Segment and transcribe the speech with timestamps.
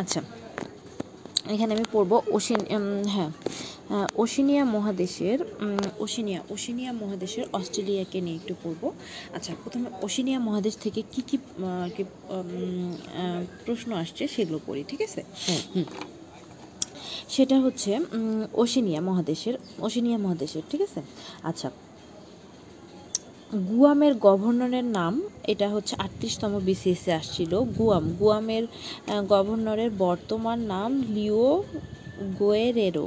[0.00, 0.20] আচ্ছা।
[1.54, 2.60] এখানে আমি পড়ব ওশিন
[3.14, 3.30] হ্যাঁ।
[4.24, 5.38] ওশিনিয়া মহাদেশের
[6.04, 8.82] ওশিনিয়া ওশিনিয়া মহাদেশের অস্ট্রেলিয়াকে নিয়ে একটু পড়ব।
[9.36, 11.36] আচ্ছা প্রথমে ওশিনিয়া মহাদেশ থেকে কি কি
[13.66, 15.20] প্রশ্ন আসছে সেগুলো পড়ি ঠিক আছে?
[15.74, 15.86] হুম
[17.34, 17.90] সেটা হচ্ছে
[18.62, 19.54] ওশিনিয়া মহাদেশের
[19.86, 21.00] ওশিনিয়া মহাদেশের ঠিক আছে?
[21.50, 21.68] আচ্ছা
[23.68, 28.64] গুয়ামের গভর্নরের নাম এটা হচ্ছে আটত্রিশতম বিসিএসে আসছিল গুয়াম। গুয়ামের
[29.28, 31.46] গভর্নরের বর্তমান নাম লিও
[32.40, 33.06] গোয়েরেরো।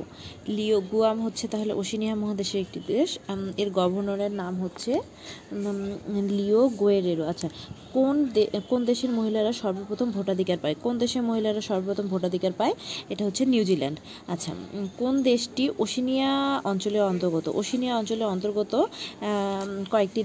[0.56, 3.10] লিও গুয়াম হচ্ছে তাহলে ওশিনিয়া মহাদেশের একটি দেশ।
[3.62, 4.92] এর গভর্নরের নাম হচ্ছে
[6.40, 7.48] লিও গোয়েরেরো। আচ্ছা
[7.96, 8.16] কোন
[8.72, 10.76] কোন দেশের মহিলারা সর্বপ্রথম ভোটাধিকার পায়?
[10.86, 12.74] কোন দেশের মহিলারা সর্বপ্রথম ভোটাধিকার পায়?
[13.12, 13.98] এটা হচ্ছে নিউজিল্যান্ড
[14.34, 14.52] আচ্ছা
[15.02, 16.32] কোন দেশটি ওশিনিয়া
[16.72, 17.46] অঞ্চলের অন্তর্গত?
[17.62, 18.74] ওশিনিয়া অঞ্চলের অন্তর্গত
[19.94, 20.22] কয়েকটি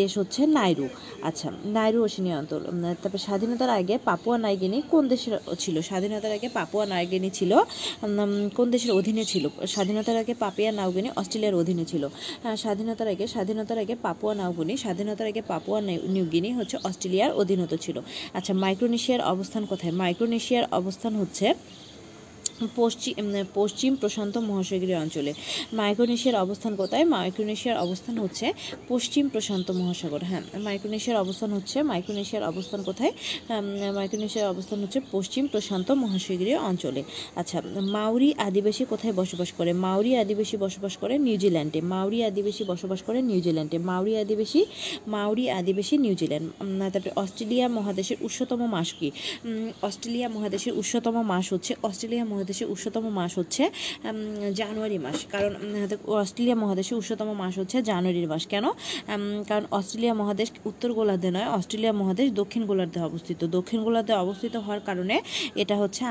[0.00, 0.86] দেশ হচ্ছে নাইরু।
[1.28, 2.60] আচ্ছা নাইরু ওশিনিয়া অঞ্চল
[3.02, 5.76] তারপর স্বাধীনতার আগে পাপুয়া নাইগিনি কোন দেশের ছিল?
[5.90, 7.52] স্বাধীনতার আগে পাপুয়া নাইগিনি ছিল
[8.56, 9.44] কোন দেশের অধীনে ছিল?
[9.74, 12.02] স্বাধীনতার আগে পাপিয়া নাউগিনি অস্ট্রেলিয়ার অধীনে ছিল।
[12.62, 15.78] স্বাধীনতার আগে স্বাধীনতার আগে পাপুয়া নাউগিনি স্বাধীনতার আগে পাপুয়া
[16.14, 17.96] নিউগিনি হচ্ছে অস্ট্রেলিয়ার অধীনত ছিল।
[18.38, 19.92] আচ্ছা মাইক্রোনেশিয়ার অবস্থান কোথায়?
[20.02, 21.46] মাইক্রোনেশিয়ার অবস্থান হচ্ছে
[22.76, 23.14] পশ্চিম
[23.54, 25.32] পশ্চিম প্রশান্ত মহাসাগরীয় অঞ্চলে।
[25.80, 27.04] মাইক্রোনেশিয়ার অবস্থান কোথায়?
[27.14, 28.46] মাইক্রোনেশিয়ার অবস্থান হচ্ছে
[28.88, 33.12] পশ্চিম প্রশান্ত মহাসাগর। হ্যাঁ মাইক্রোনেশিয়ার অবস্থান হচ্ছে, মাইক্রোনেশিয়ার অবস্থান কোথায়?
[33.98, 37.02] মাইক্রোনেশিয়ার অবস্থান হচ্ছে পশ্চিম প্রশান্ত মহাসাগরীয় অঞ্চলে।
[37.40, 37.58] আচ্ছা
[37.96, 39.70] মাউরি আদিবাসী কোথায় বসবাস করে?
[39.84, 44.60] মাউরি আদিবাসী বসবাস করে নিউজিল্যান্ডে। মাউরি আদিবাসী বসবাস করে নিউজিল্যান্ডে। মাউরি আদিবাসী
[45.14, 46.46] মাউরি আদিবাসী নিউজিল্যান্ড।
[46.92, 49.08] তারপরে অস্ট্রেলিয়া মহাদেশের উচ্চতম মাস কি?
[49.88, 53.62] অস্ট্রেলিয়া মহাদেশের উচ্চতম মাস হচ্ছে, অস্ট্রেলিয়া মহাদেশ মহাদেশে উষ্ণতম মাস হচ্ছে
[54.60, 55.52] জানুয়ারি মাস। কারণ
[56.22, 58.64] অস্ট্রেলিয়া মহাদেশে উষ্ণতম মাস হচ্ছে জানুয়ারির মাস। কেন?
[59.50, 64.82] কারণ অস্ট্রেলিয়া মহাদেশ উত্তর গোলার্ধে নয়, অস্ট্রেলিয়া মহাদেশ দক্ষিণ গোলার্ধে অবস্থিত। দক্ষিণ গোলার্ধে অবস্থিত হওয়ার
[64.88, 65.16] কারণে
[65.62, 66.02] এটা হচ্ছে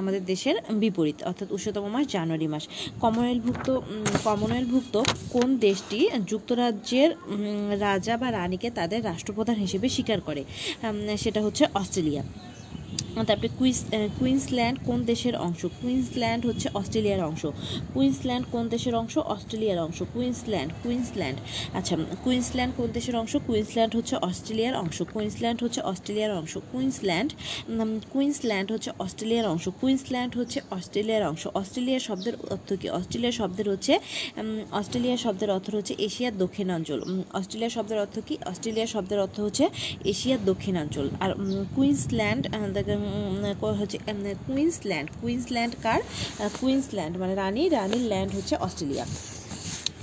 [0.00, 2.64] আমাদের দেশের বিপরীত, অর্থাৎ উষ্ণতম মাস জানুয়ারি মাস।
[3.02, 3.68] কমনওয়েলভুক্ত
[4.26, 4.94] কমনওয়েলভুক্ত
[5.34, 5.98] কোন দেশটি
[6.30, 7.10] যুক্তরাজ্যের
[7.86, 10.42] রাজা বা রানীকে তাদের রাষ্ট্রপ্রধান হিসেবে স্বীকার করে?
[11.22, 12.22] সেটা হচ্ছে অস্ট্রেলিয়া।
[13.28, 13.80] তারপরে কুইন্স
[14.18, 15.60] কুইন্সল্যান্ড কোন দেশের অংশ?
[15.82, 17.42] কুইন্সল্যান্ড হচ্ছে অস্ট্রেলিয়ার অংশ।
[17.94, 19.14] কুইন্সল্যান্ড কোন দেশের অংশ?
[19.34, 21.38] অস্ট্রেলিয়ার অংশ। Queensland Queensland.
[21.78, 21.94] আচ্ছা
[22.24, 23.32] কুইন্সল্যান্ড কোন দেশের অংশ?
[23.46, 27.30] কুইন্সল্যান্ড হচ্ছে অস্ট্রেলিয়ার অংশ। কুইন্সল্যান্ড হচ্ছে অস্ট্রেলিয়ার অংশ। কুইন্সল্যান্ড
[28.12, 32.86] কুইন্সল্যান্ড হচ্ছে অস্ট্রেলিয়ার অংশ। কুইন্সল্যান্ড হচ্ছে অস্ট্রেলিয়ার অংশ। অস্ট্রেলিয়া শব্দের অর্থ কি?
[32.98, 33.92] অস্ট্রেলিয়া শব্দের হচ্ছে
[34.72, 36.98] অস্ট্রেলিয়া শব্দের অর্থ হচ্ছে এশিয়ার দক্ষিণাঞ্চল।
[37.32, 38.34] অস্ট্রেলিয়া শব্দের অর্থ কি?
[38.46, 39.64] অস্ট্রেলিয়া শব্দের অর্থ হচ্ছে
[40.04, 41.30] এশিয়ার দক্ষিণাঞ্চল। আর
[41.76, 42.44] কুইন্সল্যান্ড
[43.80, 43.98] হচ্ছে
[44.46, 46.00] কুইন্সল্যান্ড। কুইন্সল্যান্ড কার?
[46.60, 49.04] কুইন্সল্যান্ড মানে রানী রানীর ল্যান্ড হচ্ছে অস্ট্রেলিয়া।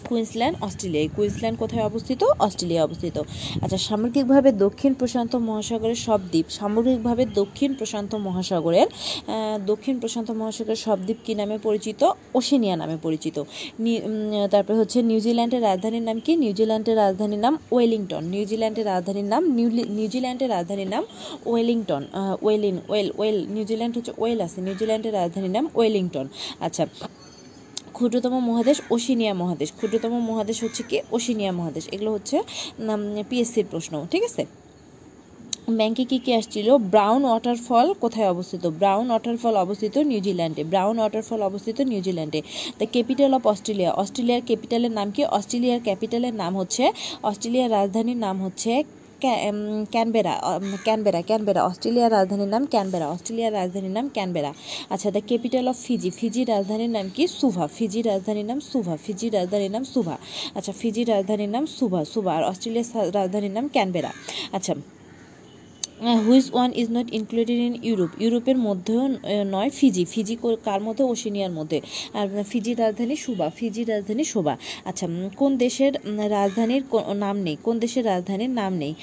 [0.10, 2.22] Queensland, Australia. কুইন্সল্যান্ড কোথায় অবস্থিত?
[2.46, 3.16] অস্ট্রেলিয়া অবস্থিত।
[3.64, 8.88] আচ্ছা সামগ্রিকভাবে দক্ষিণ প্রশান্ত মহাসাগরের সব দ্বীপ। সামগ্রিকভাবে দক্ষিণ প্রশান্ত মহাসাগরের
[9.72, 12.02] দক্ষিণ প্রশান্ত মহাসাগরের সব দ্বীপ কী নামে পরিচিত?
[12.38, 13.38] ওশেনিয়া নামে পরিচিত।
[14.54, 16.32] তারপরে হচ্ছে নিউজিল্যান্ডের রাজধানীর নাম কি?
[16.44, 19.42] নিউজিল্যান্ডের রাজধানীর নাম ওয়েলিংটন। নিউজিল্যান্ডের রাজধানীর নাম
[19.98, 21.04] নিউজিল্যান্ডের রাজধানীর নাম
[21.52, 22.04] ওয়েলিংটন
[22.46, 26.26] ওয়েলিন, ওয়েল ওয়েল নিউজিল্যান্ড হচ্ছে ওয়েল আছে। নিউজিল্যান্ডের রাজধানীর নাম ওয়েলিংটন।
[26.66, 26.84] আচ্ছা
[28.00, 30.98] ক্ষুদ্রতম মহাদেশ ওশিনিয়া মহাদেশ। ক্ষুদ্রতম মহাদেশ হচ্ছে কি?
[31.18, 32.38] ওশিনিয়া মহাদেশ। এগুলো হচ্ছে
[33.30, 34.44] পিএসসির প্রশ্ন, ঠিক আছে?
[35.80, 36.68] ব্যাংকে কী কী আসছিল?
[36.94, 38.64] ব্রাউন ওয়াটারফল কোথায় অবস্থিত?
[38.80, 42.40] ব্রাউন ওয়াটারফল অবস্থিত নিউজিল্যান্ডে ব্রাউন ওয়াটারফল অবস্থিত নিউজিল্যান্ডে
[42.80, 45.22] দ্য ক্যাপিটাল অফ অস্ট্রেলিয়া অস্ট্রেলিয়ার ক্যাপিটালের নাম কি?
[45.38, 46.84] অস্ট্রেলিয়ার ক্যাপিটালের নাম হচ্ছে
[47.30, 48.72] অস্ট্রেলিয়ার রাজধানীর নাম হচ্ছে
[49.94, 50.34] ক্যানবেরা
[50.86, 54.52] ক্যানবেরা ক্যানবেরা, অস্ট্রেলিয়ার রাজধানীর নাম ক্যানবেরা, অস্ট্রেলিয়ার রাজধানীর নাম ক্যানবেরা।
[54.94, 57.24] আচ্ছা দ্য ক্যাপিটাল অফ ফিজি ফিজির রাজধানীর নাম কি?
[57.40, 60.16] সুভা ফিজির রাজধানীর নাম সুভা ফিজির রাজধানীর নাম সুভা।
[60.58, 64.12] আচ্ছা ফিজির রাজধানীর নাম সুভা সুভা, আর অস্ট্রেলিয়ার রাজধানীর নাম ক্যানবেরা।
[64.58, 64.74] আচ্ছা
[66.00, 68.12] which one is not included in Europe.
[68.24, 69.04] ইউরোপের মধ্যেও
[69.56, 71.04] নয়, ফিজি। ফিজি কার মধ্যে?
[71.04, 71.78] ওশেনিয়ার মধ্যে।
[72.20, 74.56] আর ফিজির রাজধানী সুবা। ফিজির রাজধানী শোভা
[74.90, 75.06] আচ্ছা
[75.38, 75.94] কোন দেশের
[76.38, 76.84] রাজধানীর
[77.26, 77.56] নাম নেই?
[77.64, 78.94] কোন দেশের রাজধানীর নাম নেই?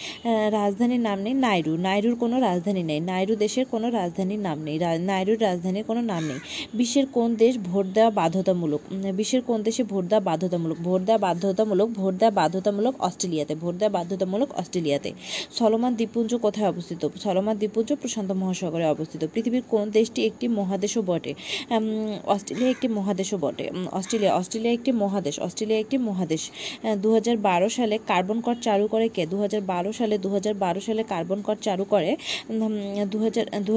[0.58, 4.76] রাজধানীর নাম নেই নাইরু। নাইরুর কোনো রাজধানী নেই। নাইরু দেশের কোনো রাজধানীর নাম নেই।
[5.10, 6.38] নাইরুর রাজধানীর কোনো নাম নেই।
[6.78, 8.80] বিশ্বের কোন দেশ ভোট দেওয়া বাধ্যতামূলক?
[9.18, 10.78] বিশ্বের কোন দেশে ভোট দেওয়া বাধ্যতামূলক?
[10.86, 15.10] ভোট দেওয়া বাধ্যতামূলক, ভোট দেওয়া বাধ্যতামূলক অস্ট্রেলিয়াতে। ভোট দেওয়া বাধ্যতামূলক অস্ট্রেলিয়াতে।
[15.58, 16.84] সলমান, দ্বীপপুঞ্জ কোথায় অবস্থিত?
[16.86, 21.32] অবস্থিত। সলমান দ্বীপপুঞ্জ প্রশান্ত মহাসাগরে অবস্থিত। পৃথিবীর কোন দেশটি একটি মহাদেশও বটে?
[22.34, 23.66] অস্ট্রেলিয়া একটি মহাদেশও বটে।
[23.98, 26.42] অস্ট্রেলিয়া অস্ট্রেলিয়া একটি মহাদেশ, অস্ট্রেলিয়া একটি মহাদেশ।
[27.02, 29.22] দু হাজার বারো সালে কার্বন কর চালু করে কে?
[29.32, 32.10] দু হাজার বারো সালে দু হাজার বারো সালে কার্বন কর চালু করে
[33.66, 33.72] দু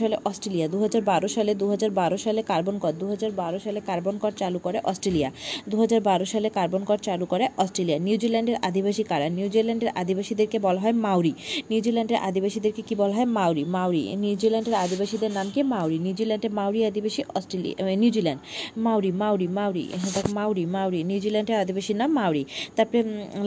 [0.00, 3.58] সালে অস্ট্রেলিয়া দু হাজার বারো সালে দু হাজার বারো সালে কার্বন কর দু হাজার বারো
[3.64, 5.28] সালে কার্বন কর চালু করে অস্ট্রেলিয়া
[5.70, 9.26] দু হাজার বারো সালে কার্বন কর চালু করে অস্ট্রেলিয়া। নিউজিল্যান্ডের আদিবাসী কারা?
[9.38, 11.32] নিউজিল্যান্ডের আদিবাসীদেরকে বলা হয় মাউরি।
[11.70, 13.28] নিউজিল্যান্ডের আদিবাসী আদিবাসীদেরকে কি বলা হয়?
[13.38, 15.60] মাউরি। মাউরি। নিউজিল্যান্ডের আদিবাসীদের নাম কি?
[15.74, 18.40] মাউরি। নিউজিল্যান্ডের মাউরি আদিবাসী Australia New Zealand.
[18.86, 19.84] Maori Maori Maori.
[20.02, 22.42] হ্যাঁ মাউরি মাউরি। নিউজিল্যান্ডের আদিবাসীর নাম মাউরি।
[22.76, 23.00] তারপরে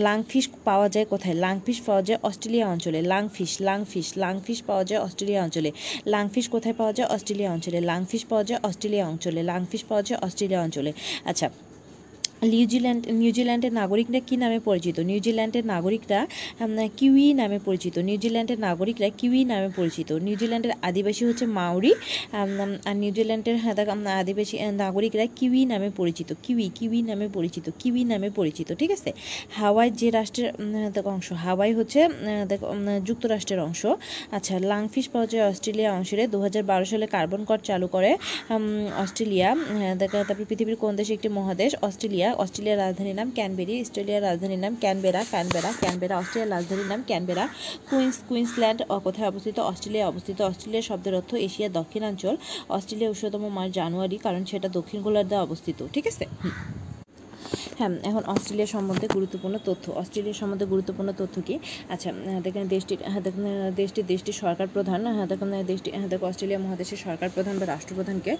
[0.08, 1.36] লাংফিশ পাওয়া যায় কোথায়?
[1.46, 5.70] লাংফিশ পাওয়া যায় অস্ট্রেলিয়া অঞ্চলে। লাংফিশ লাংফিশ লাংফিশ পাওয়া যায় অস্ট্রেলিয়া অঞ্চলে।
[6.14, 7.08] লাংফিশ কোথায় পাওয়া যায়?
[7.16, 10.92] অস্ট্রেলিয়া অঞ্চলে। লাংফিশ পাওয়া যায় অস্ট্রেলিয়া অঞ্চলে। লাংফিশ পাওয়া যায় অস্ট্রেলিয়া অঞ্চলে।
[11.26, 11.48] আচ্ছা
[12.52, 14.98] নিউজিল্যান্ড নিউজিল্যান্ডের নাগরিকরা কী নামে পরিচিত?
[15.12, 16.20] নিউজিল্যান্ডের নাগরিকরা
[16.98, 21.92] কিউই নামে পরিচিত। নিউজিল্যান্ডের নাগরিকরা কিউই নামে পরিচিত। নিউজিল্যান্ডের আদিবাসী হচ্ছে মাউরি
[22.40, 23.58] আর নিউজিল্যান্ডের
[24.22, 29.10] আদিবাসী নাগরিকরা কিউই নামে পরিচিত। কিউই কিউই নামে পরিচিত কিউই নামে পরিচিত ঠিক আছে?
[29.58, 30.50] হাওয়াই যে রাষ্ট্রের
[31.14, 32.00] অংশ। হাওয়াই হচ্ছে
[32.52, 32.62] দেখ,
[33.08, 33.82] যুক্তরাষ্ট্রের অংশ।
[34.38, 38.12] আচ্ছা লাংফিশ পাওয়া যায় অস্ট্রেলিয়া অংশে দু হাজার বারো সালে কার্বন কর চালু করে
[39.04, 39.50] অস্ট্রেলিয়া
[40.02, 41.72] দেখ, তারপরে পৃথিবীর কোন দেশে একটি মহাদেশ?
[41.88, 47.46] অস্ট্রেলিয়া অস্ট্রেলিয়ার রাজধানীর নাম ক্যানবেরি, অস্ট্রেলিয়ার রাজধানীর নাম ক্যানবেরা ক্যানবেরা ক্যানবেরা, অস্ট্রেলিয়ার রাজধানীর নাম ক্যানবেরা,
[47.90, 49.58] কুইন্স, কুইন্সল্যান্ড কোথায় অবস্থিত?
[49.72, 52.36] অস্ট্রেলিয়া অবস্থিত। অস্ট্রেলিয়া শব্দের অর্থ এশিয়ার দক্ষিণাঞ্চল।
[52.78, 56.26] অস্ট্রেলিয়া উষ্ণতম মাস জানুয়ারি, কারণ সেটা দক্ষিণ গোলার্ধে অবস্থিত। ঠিক আছে।
[57.84, 61.60] হ্যাঁ এখন অস্ট্রেলিয়া সম্বন্ধে গুরুত্বপূর্ণ তথ্য। অস্ট্রেলিয়া সম্বন্ধে গুরুত্বপূর্ণ তথ্য কি?
[61.90, 62.14] আচ্ছা
[62.44, 67.66] দেখেন দেশটির দেখেন দেশটির দেশটির সরকার প্রধান। দেখেন দেশটি দেখো অস্ট্রেলিয়া মহাদেশের সরকার প্রধান বা
[67.66, 68.38] রাষ্ট্রপ্রধানকে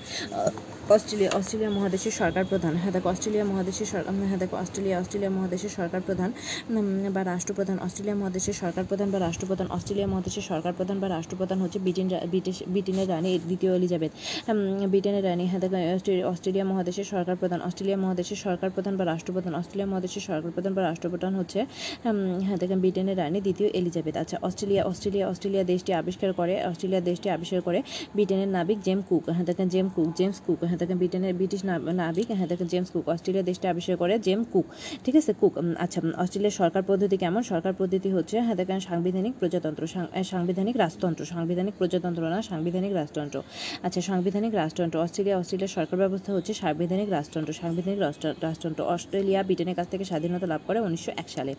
[0.90, 5.70] অস্ট্রেলিয়া অস্ট্রেলিয়া মহাদেশের সরকার প্রধান। হ্যাঁ দেখো অস্ট্রেলিয়া মহাদেশের সরকার হ্যাঁ দেখো অস্ট্রেলিয়া অস্ট্রেলিয়া মহাদেশের
[5.70, 6.32] সরকার প্রধান
[7.14, 11.80] বা রাষ্ট্রপ্রধান। অস্ট্রেলিয়া মহাদেশের সরকার প্রধান বা রাষ্ট্রপ্রধান। অস্ট্রেলিয়া মহাদেশের সরকার প্রধান বা রাষ্ট্রপ্রধান হচ্ছে
[11.80, 14.12] ব্রিটেন ব্রিটিশ, ব্রিটেনের রানী দ্বিতীয় এলিজাবেথ।
[14.88, 19.06] ব্রিটেনের রানী হ্যাঁ দেখো, অস্ট্রে- অস্ট্রেলিয়া মহাদেশের সরকার প্রধান। অস্ট্রেলিয়া মহাদেশের সরকার প্রধান বা
[19.36, 21.60] রাষ্ট্রপ্রধান অস্ট্রেলিয়া মহাদেশের সরকার প্রধান বা রাষ্ট্রপ্রধান হচ্ছে
[22.46, 27.28] হ্যাঁ দেখেন ব্রিটেনের রানী দ্বিতীয় এলিজাবেথ। আচ্ছা অস্ট্রেলিয়া অস্ট্রেলিয়া অস্ট্রেলিয়া দেশটি আবিষ্কার করে, অস্ট্রেলিয়া দেশটি
[27.36, 27.80] আবিষ্কার করে
[28.16, 31.62] ব্রিটেনের নাবিক জেম কুক। হ্যাঁ দেখেন জেম কুক, জেমস কুক। হ্যাঁ দেখেন ব্রিটেনের ব্রিটিশ
[32.02, 34.66] নাবিক। হ্যাঁ দেখেন জেমস কুক, অস্ট্রেলিয়া দেশটি আবিষ্কার করে জেম কুক।
[35.04, 35.54] ঠিক আছে, কুক
[35.86, 37.42] আচ্ছা অস্ট্রেলিয়ার সরকার পদ্ধতি কেমন?
[37.52, 39.84] সরকার পদ্ধতি হচ্ছে হ্যাঁ দেখেন সাংবিধানিক প্রজাতন্ত্র
[40.34, 43.38] সাংবিধানিক রাজতন্ত্র, সাংবিধানিক প্রজাতন্ত্র না, সাংবিধানিক রাজতন্ত্র।
[43.86, 48.00] আচ্ছা সাংবিধানিক রাজতন্ত্র, অস্ট্রেলিয়া, অস্ট্রেলিয়ার সরকার ব্যবস্থা হচ্ছে সাংবিধানিক রাজতন্ত্র সাংবিধানিক
[48.46, 48.82] রাজতন্ত্র
[49.14, 51.52] অস্ট্রেলিয়া ব্রিটেনের কাছ থেকে স্বাধীনতা লাভ করে উনিশশো এক সালে।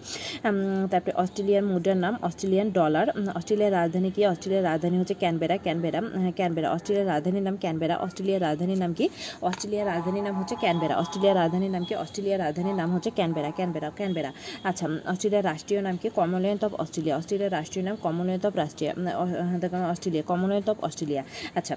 [0.93, 3.07] তারপরে অস্ট্রেলিয়ার মুদ্রার নাম অস্ট্রেলিয়ান ডলার।
[3.39, 4.23] অস্ট্রেলিয়ার রাজধানী কি?
[4.33, 9.07] অস্ট্রেলিয়ার রাজধানী হচ্ছে ক্যানবেরা ক্যানবেরা হ্যাঁ, ক্যানবেরা। অস্ট্রেলিয়ার রাজধানীর নাম ক্যানবেরা অস্ট্রেলিয়ার রাজধানীর নাম কি?
[9.49, 11.95] অস্ট্রেলিয়ার রাজধানীর নাম হচ্ছে ক্যানবেরা। অস্ট্রেলিয়ার রাজধানীর নাম কি?
[12.05, 14.31] অস্ট্রেলিয়ার রাজধানীর নাম হচ্ছে ক্যানবেরা ক্যানবেরা ক্যানবেরা।
[14.69, 16.09] আচ্ছা অস্ট্রেলিয়ার রাষ্ট্রীয় নাম কি?
[16.19, 17.15] Commonwealth of Australia.
[17.21, 21.23] অস্ট্রেলিয়ার রাষ্ট্রীয় নাম কমনওয়েলথ অফ রাষ্ট্রীয় হ্যাঁ, অস্ট্রেলিয়া। Commonwealth of Australia.
[21.59, 21.75] আচ্ছা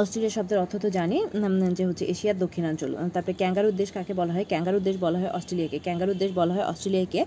[0.00, 1.18] অস্ট্রেলিয়া শব্দের অর্থ তো জানি
[1.78, 4.46] যে হচ্ছে এশিয়ার দক্ষিণাঞ্চল। তারপরে ক্যাঙ্গারুর দেশ কাকে বলা হয়?
[4.52, 7.20] ক্যাঙ্গারুর দেশ বলা হয় অস্ট্রেলিয়াকে। ক্যাঙ্গারুর দেশ বলা হয় অস্ট্রেলিয়াকে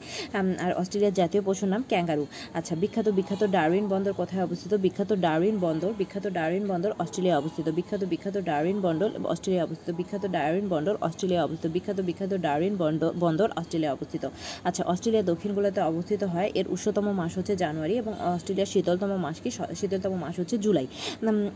[0.66, 2.24] আর অস্ট্রেলিয়ার জাতীয় পশুর নাম ক্যাঙ্গারু।
[2.58, 4.74] আচ্ছা বিখ্যাত বিখ্যাত ডারউইন বন্দর কোথায় অবস্থিত?
[4.86, 10.24] বিখ্যাত ডারউইন বন্দর, বিখ্যাত ডারউইন বন্দর অস্ট্রেলিয়া অবস্থিত। বিখ্যাত বিখ্যাত ডারউইন বন্দর অস্ট্রেলিয়া অবস্থিত। বিখ্যাত
[10.38, 14.24] ডারউইন বন্দর অস্ট্রেলিয়া অবস্থিত। বিখ্যাত বিখ্যাত ডারউইন বন্দর বন্দর অস্ট্রেলিয়া অবস্থিত।
[14.68, 19.38] আচ্ছা অস্ট্রেলিয়া দক্ষিণ গোলাতে অবস্থিত হয়। এর উষ্ণতম মাস হচ্ছে জানুয়ারি এবং অস্ট্রেলিয়ার শীতলতম মাস
[19.44, 19.50] কি?
[19.80, 20.88] শীতলতম মাস হচ্ছে জুলাই।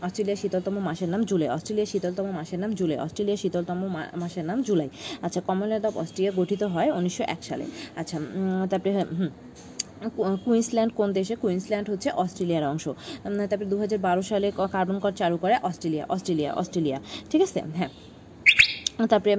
[0.06, 3.80] অস্ট্রেলিয়ার শীতলতম মাসের নাম জুলাই, অস্ট্রেলিয়া শীতলতম মাসের নাম জুলাই, অস্ট্রেলিয়া শীতলতম
[4.22, 4.88] মাসের নাম জুলাই।
[5.26, 7.64] আচ্ছা কমনওয়েলথ অফ অস্ট্রেলিয়া গঠিত হয় উনিশশো এক সালে।
[8.00, 8.16] আচ্ছা
[8.70, 8.92] তারপরে
[10.46, 11.34] কুইন্সল্যান্ড কোন দেশে?
[11.44, 12.84] কুইন্সল্যান্ড হচ্ছে অস্ট্রেলিয়ার অংশ।
[13.50, 16.98] তারপরে দু হাজার বারো সালে কার্বন কর চালু করে অস্ট্রেলিয়া অস্ট্রেলিয়া অস্ট্রেলিয়া।
[17.30, 17.60] ঠিক আছে?
[17.78, 17.90] হ্যাঁ।
[19.08, 19.34] তারপরে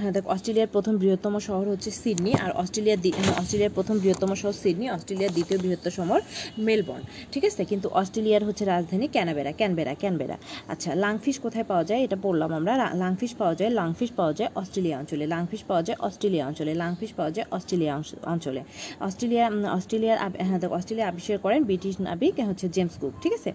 [0.00, 2.98] হ্যাঁ, অস্ট্রেলিয়ার প্রথম বৃহত্তম শহর হচ্ছে সিডনি আর অস্ট্রেলিয়ার
[3.40, 6.20] অস্ট্রেলিয়ার প্রথম বৃহত্তম শহর সিডনি অস্ট্রেলিয়ার দ্বিতীয় বৃহত্তম শহর
[6.66, 7.02] মেলবোর্ন
[7.32, 7.62] ঠিক আছে?
[7.70, 10.36] কিন্তু অস্ট্রেলিয়ার হচ্ছে রাজধানী ক্যানাবেরা ক্যানবেরা ক্যানবেরা।
[10.72, 12.00] আচ্ছা লাংফিশ কোথায় পাওয়া যায়?
[12.06, 16.44] এটা পড়লাম আমরা লাংফিশ পাওয়া যায় লাংফিশ পাওয়া যায় অস্ট্রেলিয়া অঞ্চলে লাংফিশ পাওয়া যায় অস্ট্রেলিয়া
[16.48, 17.92] অঞ্চলে লাংফিশ পাওয়া যায় অস্ট্রেলিয়া
[18.32, 18.60] অঞ্চলে।
[19.06, 19.44] অস্ট্রেলিয়া
[19.78, 20.18] অস্ট্রেলিয়ার
[20.48, 23.50] হ্যাঁ অস্ট্রেলিয়া আবিষ্কার করেন ব্রিটিশ নাবিক হচ্ছে জেমস কুক ঠিক আছে?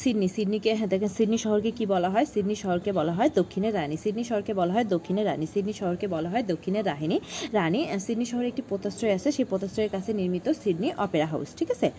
[0.00, 2.26] সিডনি সিডনিকে হ্যাঁ দেখেন সিডনি শহরকে কি বলা হয়?
[2.32, 6.28] সিডনি শহরকে বলা হয় দক্ষিণের রানী সিডনি শহরকে বলা হয় দক্ষিণের রানী, সিডনি শহরকে বলা
[6.28, 7.20] হয় দক্ষিণের রাহিনী।
[7.52, 11.90] রানী সিডনি শহরে একটি পোতাশ্রয় আছে, সেই পোতাশ্রয়ের কাছে নির্মিত সিডনি অপেরা হাউস, ঠিক আছে?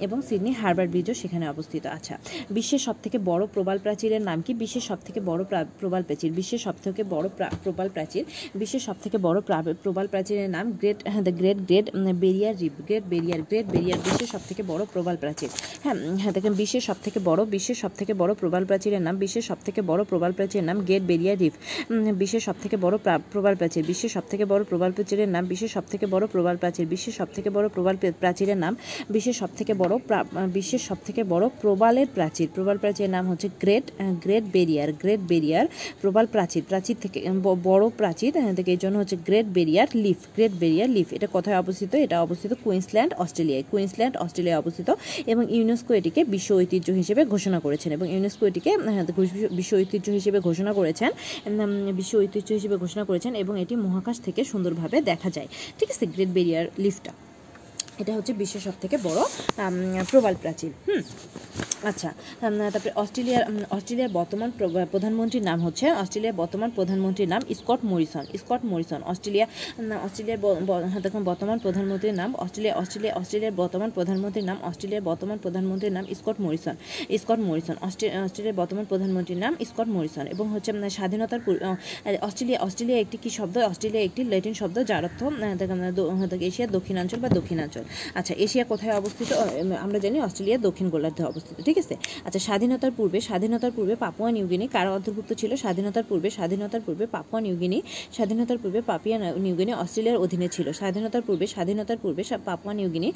[0.00, 2.18] এবং সিডনি হারবার ব্রিজও সেখানে অবস্থিত। আচ্ছা
[2.50, 4.54] বিশ্বের সব থেকে বড় প্রবাল প্রাচীরের নাম কি?
[4.54, 5.44] বিশ্বের সব থেকে বড়
[5.80, 9.40] প্রবাল প্রাচীর, বিশ্বের সব থেকে বড় প্রা- প্রবাল প্রাচীর, বিশ্বের সব থেকে বড়
[9.82, 14.40] প্রবাল প্রাচীরের নাম Great the Great Great Barrier Reef Great Barrier Great Barrier, বিশ্বের সব
[14.48, 15.48] থেকে বড় প্রবাল প্রাচীর।
[15.82, 19.42] হ্যাঁ হ্যাঁ দেখেন, বিশ্বের সব থেকে বড়, বিশ্বের সব থেকে বড় প্রবাল প্রাচীরের নাম, বিশ্বের
[19.42, 21.52] সব থেকে বড় প্রবাল প্রাচীরের নাম গ্রেট বেরিয়ার রিফ
[21.90, 25.68] বিশ্বের সব থেকে বড় প্রা- প্রবাল প্রাচীর। বিশ্বের সব থেকে বড় প্রবাল প্রাচীরের নাম বিশ্বের
[25.68, 28.76] সব থেকে বড় প্রবাল প্রাচীর। বিশ্বের সব থেকে বড় প্রবাল প্রাচীরের নাম
[29.10, 29.98] বিশ্বের সব থেকে বড়
[30.52, 35.66] বিশ্বের সব থেকে বড় প্রবালের প্রাচীর। প্রবাল প্রাচীরের নাম হচ্ছে Great Great Barrier Great Barrier
[36.00, 40.90] প্রবাল প্রাচীর। প্রাচীর থেকে বড় প্রাচীর থেকে এই জন্য হচ্ছে Great Barrier Reef, Great Barrier
[40.90, 41.12] Reef.
[41.12, 41.94] এটা কোথায় অবস্থিত?
[41.94, 44.94] এটা অবস্থিত কুইন্সল্যান্ড, অস্ট্রেলিয়ায়। কুইন্সল্যান্ড, অস্ট্রেলিয়ায় অবস্থিত
[45.26, 48.76] এবং ইউনেস্কো এটিকে বিশ্ব ঐতিহ্য হিসেবে ঘোষণা করেছেন এবং ইউনেস্কো এটিকে
[49.50, 51.10] বিশ্ব- ঐতিহ্য হিসেবে ঘোষণা করেছেন।
[51.96, 55.48] বিশ্ব ঐতিহ্য হিসেবে ঘোষণা করেছেন এবং এটি মহাকাশ থেকে সুন্দরভাবে দেখা যায়।
[55.78, 57.12] ঠিক আছে, গ্রেট ব্যারিয়ার লিফটা
[58.00, 59.22] এটা হচ্ছে বিশ্বের সব থেকে বড়
[60.10, 61.02] প্রবাল প্রাচীর, হুম?
[61.82, 68.24] আচ্ছা তারপরে অস্ট্রেলিয়ার অস্ট্রেলিয়ার বর্তমান প্র- প্রধানমন্ত্রীর নাম হচ্ছে, অস্ট্রেলিয়ার বর্তমান প্রধানমন্ত্রীর নাম Scott Morrison
[68.38, 69.46] Scott Morrison, Australia
[70.02, 76.06] অস্ট্রেলিয়ার দেখুন বর্তমান প্রধানমন্ত্রীর নাম অস্ট্রেলিয়া অস্ট্রেলিয়া, অস্ট্রেলিয়ার বর্তমান প্রধানমন্ত্রীর নাম, অস্ট্রেলিয়ার বর্তমান প্রধানমন্ত্রীর নাম
[76.14, 76.76] স্কট মরিসন
[77.18, 81.40] স্কট মরিসন, অস্ট্রে- অস্ট্রেলিয়ার বর্তমান প্রধানমন্ত্রীর নাম স্কট মরিসন এবং হচ্ছে স্বাধীনতার
[82.20, 83.58] অস্ট্রেলিয়া অস্ট্রেলিয়া একটি কি শব্দ?
[83.58, 85.22] অস্ট্রেলিয়া একটি ল্যাটিন শব্দ, যার অর্থ
[86.34, 87.82] এশিয়ার দক্ষিণাঞ্চল বা দক্ষিণাঞ্চল।
[88.14, 89.32] আচ্ছা এশিয়া কোথায় অবস্থিত?
[89.80, 91.96] আমরা জানি অস্ট্রেলিয়ার দক্ষিণ গোলার্ধে অবস্থিত, ঠিক আছে?
[92.24, 95.56] আচ্ছা স্বাধীনতার পূর্বে স্বাধীনতার পূর্বে পাপুয়া নিউগিনি কারা অন্তর্ভুক্ত ছিল?
[95.56, 97.82] স্বাধীনতার পূর্বে স্বাধীনতার পূর্বে পাপুয়া নিউগিনি
[98.12, 103.12] স্বাধীনতার পূর্বে পাপিয়া নিউগিনি অস্ট্রেলিয়ার অধীনে ছিল। স্বাধীনতার পূর্বে স্বাধীনতার পূর্বে পাপুয়া নিউগিনি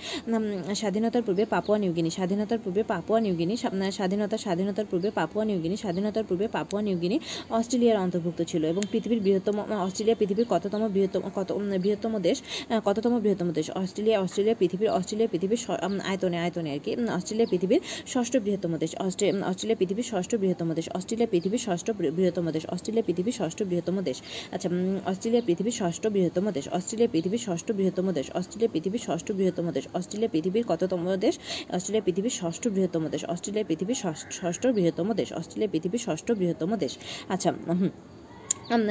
[0.75, 6.25] স্বাধীনতার পূর্বে পাপুয়া নিউগিনি স্বাধীনতার পূর্বে পাপুয়া নিউগিনি স্বা- স্বাধীনতা, স্বাধীনতার পূর্বে পাপুয়া নিউগিনি স্বাধীনতার
[6.25, 12.19] পূর্বে পাপুয়া নিউগিনি অস্ট্রেলিয়ার অন্তর্ভুক্ত ছিল এবং পৃথিবীর বৃহত্তম, অস্ট্রেলিয়া পৃথিবীর কততম বৃহত্তম, কত বৃহত্তম
[12.19, 12.43] দেশ
[12.85, 13.71] কততম বৃহত্তম দেশ?
[13.71, 15.61] অস্ট্রেলিয়া অস্ট্রেলিয়া পৃথিবীর অস্ট্রেলিয়া পৃথিবীর
[16.04, 20.87] আয়তনে আয়তনে আর কি অস্ট্রেলিয়া পৃথিবীর ষষ্ঠ বৃহত্তম দেশ অস্ট্রে- অস্ট্রেলিয়া পৃথিবীর ষষ্ঠ বৃহত্তম দেশ
[20.90, 24.18] অস্ট্রেলিয়া পৃথিবীর ষষ্ঠ বৃহত্তম দেশ অস্ট্রেলিয়া পৃথিবীর ষষ্ঠ বৃহত্তম দেশ
[24.52, 24.68] আচ্ছা
[25.06, 29.85] অস্ট্রেলিয়া পৃথিবীর ষষ্ঠ বৃহত্তম দেশ অস্ট্রেলিয়া পৃথিবীর ষষ্ঠ বৃহত্তম দেশ অস্ট্রেলিয়া পৃথিবীর ষষ্ঠ বৃহত্তম দেশ
[29.94, 31.35] অস্ট্রেলিয়া পৃথিবীর কততম দেশ
[31.71, 33.99] অস্ট্রেলিয়া পৃথিবীর ষষ্ঠ বৃহত্তম দেশ অস্ট্রেলিয়া পৃথিবীর
[34.35, 36.92] ষষ্ঠ বৃহত্তম দেশ অস্ট্রেলিয়া পৃথিবীর ষষ্ঠ বৃহত্তম দেশ
[37.28, 37.50] আচ্ছা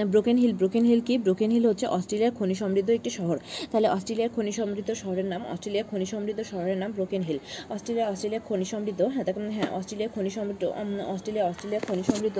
[0.05, 1.17] ব্রোকেন হিল ব্রোকেন হিল কি?
[1.17, 3.37] ব্রোকেন হিল হচ্ছে অস্ট্রেলিয়ার খনি সমৃদ্ধ একটি শহর।
[3.71, 7.39] তাহলে অস্ট্রেলিয়ার খনি সমৃদ্ধ শহরের নাম, অস্ট্রেলিয়ার খনি সমৃদ্ধ শহরের নাম ব্রোকেন হিল
[7.69, 10.63] অস্ট্রেলিয়া অস্ট্রেলিয়া খনি সমৃদ্ধ হ্যাঁ হ্যাঁ অস্ট্রেলিয়া খনি সমৃদ্ধ
[11.07, 12.39] অস্ট্রেলিয়া অস্ট্রেলিয়া খনি সমৃদ্ধ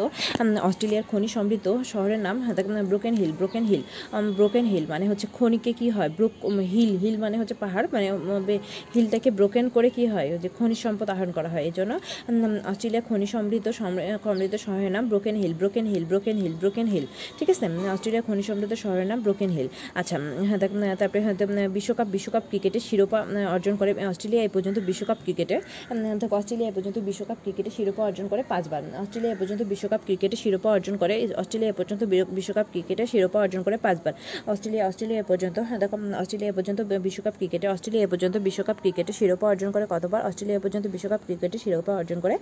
[0.61, 3.81] অস্ট্রেলিয়ার খনি সমৃদ্ধ শহরের নাম হ্যাঁ Broken Hill Broken Hill
[4.35, 6.09] Broken Hill মানে হচ্ছে খনিকে কি হয়?
[6.09, 8.07] ব্রোক হিল হিল মানে হচ্ছে পাহাড় মানে
[8.95, 10.37] হিলটাকে ব্রোকেন করে কি হয়?
[10.41, 11.91] যে খনিজ সম্পদ আহরণ করা হয়। এই জন্য
[12.65, 17.05] অস্ট্রেলিয়া খনি সমৃদ্ধ, সমৃ- সমৃদ্ধ শহরের নাম Broken Hill Broken Hill Broken Hill Broken Hill
[17.39, 17.65] ঠিক আছে?
[17.95, 19.67] অস্ট্রেলিয়া খনি সমৃদ্ধ শহরের নাম ব্রোকেন হিল
[19.99, 20.15] আচ্ছা
[20.49, 20.59] হ্যাঁ
[21.01, 21.35] তারপরে হ্যাঁ,
[21.77, 23.19] বিশ্বকাপ বিশ্বকাপ ক্রিকেটে শিরোপা
[23.55, 25.55] অর্জন করে অস্ট্রেলিয়া এই পর্যন্ত বিশ্বকাপ ক্রিকেটে
[26.39, 30.69] অস্ট্রেলিয়া এই পর্যন্ত বিশ্বকাপ ক্রিকেটে শিরোপা অর্জন করে পাঁচবার। অস্ট্রেলিয়া এই পর্যন্ত বিশ্বকাপ ক্রিকেটে শিরোপা
[30.77, 32.01] অর্জন করে অস্ট্রেলিয়া এই পর্যন্ত
[32.37, 34.13] বিশ্বকাপ ক্রিকেটে শিরোপা অর্জন করে পাঁচবার।
[34.51, 38.77] অস্ট্রেলিয়া অস্ট্রেলিয়া এ পর্যন্ত হ্যাঁ দেখো অস্ট্রেলিয়া এ পর্যন্ত বিশ্বকাপ ক্রিকেটে অস্ট্রেলিয়া এ পর্যন্ত বিশ্বকাপ
[38.83, 40.21] ক্রিকেটে শিরোপা অর্জন করে কতবার?
[40.29, 42.35] অস্ট্রেলিয়া এ পর্যন্ত বিশ্বকাপ ক্রিকেটে শিরোপা অর্জন করে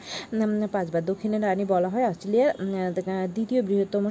[0.76, 2.52] পাঁচবার। দক্ষিণের রানী বলা হয় অস্ট্রেলিয়ার
[3.36, 4.04] দ্বিতীয় বৃহত্তম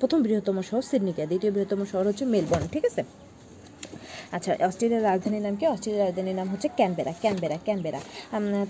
[0.00, 3.02] প্রথম বৃহত্তম শহর সিডনিকে দ্বিতীয় বৃহত্তম শহর হচ্ছে মেলবোর্ন ঠিক আছে?
[4.36, 5.64] আচ্ছা অস্ট্রেলিয়ার রাজধানীর নাম কি?
[5.66, 8.00] অস্ট্রেলিয়ার রাজধানীর নাম হচ্ছে ক্যানবেরা ক্যানবেরা ক্যানবেরা।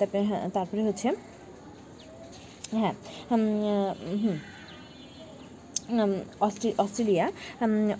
[0.01, 1.09] তারপরে হ্যাঁ, তারপরে হচ্ছে
[2.73, 2.95] হ্যাঁ
[4.23, 4.37] হুম
[6.41, 7.27] অস্ট্রেলিয়া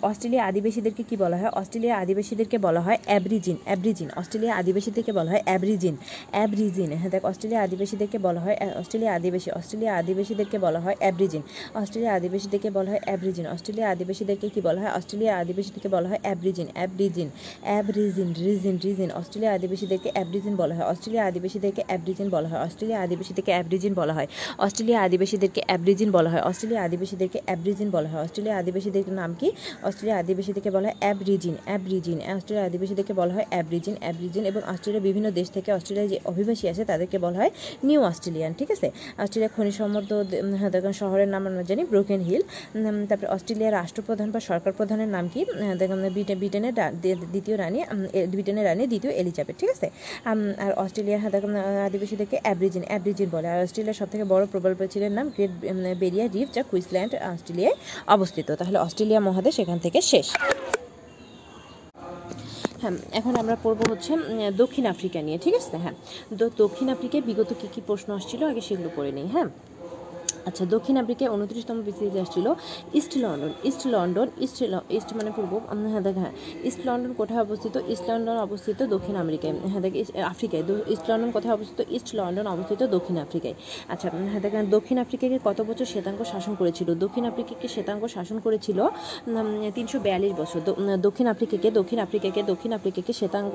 [0.03, 5.43] অস্ট্রেলিয়া আদিবাসীদেরকে কি বলা হয় অস্ট্রেলিয়া আদিবাসীদেরকে বলা হয় অ্যাব্রিজিন অ্যাব্রিজিন অস্ট্রেলিয়া আদিবাসীদেরকে বলা হয়
[5.45, 5.95] অ্যাব্রিজিন
[6.31, 11.43] অ্যাব্রিজিন হ্যাঁ দেখ অস্ট্রেলিয়া আদিবাসীদেরকে বলা হয় অস্ট্রেলিয়া আদিবাসী অস্ট্রেলিয়া আদিবাসীদেরকে বলা হয় অ্যাব্রিজিন
[11.75, 16.67] অস্ট্রেলিয়া আদিবাসীদেরকে বলা হয় অ্যাব্রিজিন অস্ট্রেলিয়া আদিবাসীদেরকে কি বলা হয় অস্ট্রেলিয়া আদিবাসীদেরকে বলা হয় অ্যাব্রিজিন
[16.75, 17.27] অ্যাব্রিজিন
[17.63, 23.51] অ্যাব্রিজিন রিজিন রিজিন অস্ট্রেলিয়া আদিবাসীদেরকে অ্যাব্রিজিন বলা হয় অস্ট্রেলিয়া আদিবাসীদেরকে অ্যাব্রিজিন বলা হয় অস্ট্রেলিয়া আদিবাসীদেরকে
[23.51, 24.27] অ্যাব্রিজিন বলা হয়
[24.59, 29.47] অস্ট্রেলিয়া আদিবাসীদেরকে অ্যাব্রিজিন বলা হয় অস্ট্রেলিয়া আদিবাসীদেরকে অ্যাব্রিজিন বলা হয়। অস্ট্রেলিয়া আদিবাসীদের নাম কি?
[29.87, 35.27] অস্ট্রেলিয়া আদিবাসীদেরকে বলা হয় অ্যাব্রিজিন, অ্যাবরিজিন। অস্ট্রেলিয়া আদিবাসীদেরকে বলা হয় অ্যাব্রিজিন অ্যাব্রিজিন এবং অস্ট্রেলিয়ার বিভিন্ন
[35.39, 37.51] দেশ থেকে অস্ট্রেলিয়ায় যে অভিবাসী আছে তাদেরকে বলা হয়
[37.87, 38.87] নিউ অস্ট্রেলিয়ান, ঠিক আছে?
[39.23, 39.71] অস্ট্রেলিয়া খনি
[40.75, 42.43] দেখুন, শহরের নাম আমরা জানি ব্রোকেন হিল।
[43.09, 45.41] তারপরে অস্ট্রেলিয়ার রাষ্ট্রপ্রধান বা সরকার প্রধানের নাম কি?
[45.81, 45.99] দেখুন
[46.41, 46.73] ব্রিটেনের
[47.33, 47.79] দ্বিতীয় রানী
[48.33, 49.87] ব্রিটেনের রানী দ্বিতীয় এলিজাবেথ, ঠিক আছে?
[50.65, 51.51] আর অস্ট্রেলিয়ার হ্যাঁ দেখুন
[51.89, 55.53] আদিবাসীদেরকে অ্যাব্রিজিন অ্যাব্রিজিন বলে। আর অস্ট্রেলিয়ার সব থেকে বড় প্রবল প্রাচীরের নাম গ্রেট
[56.01, 57.70] বেরিয়া রিফ যা কুইন্সল্যান্ড, অস্ট্রেলিয়ায়
[58.15, 60.27] অবস্থিত। তাহলে অস্ট্রেলিয়া মহাদেশ এখান থেকে শেষ।
[62.81, 64.11] হ্যাঁ এখন আমরা পড়ব হচ্ছে
[64.61, 65.77] দক্ষিণ আফ্রিকা নিয়ে, ঠিক আছে?
[65.83, 65.95] হ্যাঁ
[66.39, 68.41] তো দক্ষিণ আফ্রিকায় বিগত কী কী প্রশ্ন আসছিল?
[68.51, 69.49] আগে সেগুলো করে নিই হ্যাঁ?
[70.47, 72.47] আচ্ছা দক্ষিণ আফ্রিকায় উনত্রিশতম বিসিএস আসছিল।
[72.99, 74.57] East London East London, East
[74.97, 75.51] East মানে পূর্ব
[75.91, 76.33] হ্যাঁ দেখ হ্যাঁ
[76.69, 77.75] ইস্ট লন্ডন কোথায় অবস্থিত?
[77.93, 79.93] ইস্ট লন্ডন অবস্থিত দক্ষিণ আমেরিকায় হ্যাঁ দেখ
[80.33, 81.79] আফ্রিকায় ইস্ট লন্ডন কোথায় অবস্থিত?
[81.97, 83.55] ইস্ট লন্ডন অবস্থিত দক্ষিণ আফ্রিকায়।
[83.93, 86.89] আচ্ছা হ্যাঁ দেখ, দক্ষিণ আফ্রিকাকে কত বছর শ্বেতাঙ্গ শাসন করেছিল?
[87.03, 88.79] দক্ষিণ আফ্রিকাকে শ্বেতাঙ্গ শাসন করেছিল
[89.77, 90.59] তিনশো বিয়াল্লিশ বছর।
[91.07, 93.53] দক্ষিণ আফ্রিকাকে দক্ষিণ আফ্রিকাকে দক্ষিণ আফ্রিকাকে শ্বেতাঙ্গ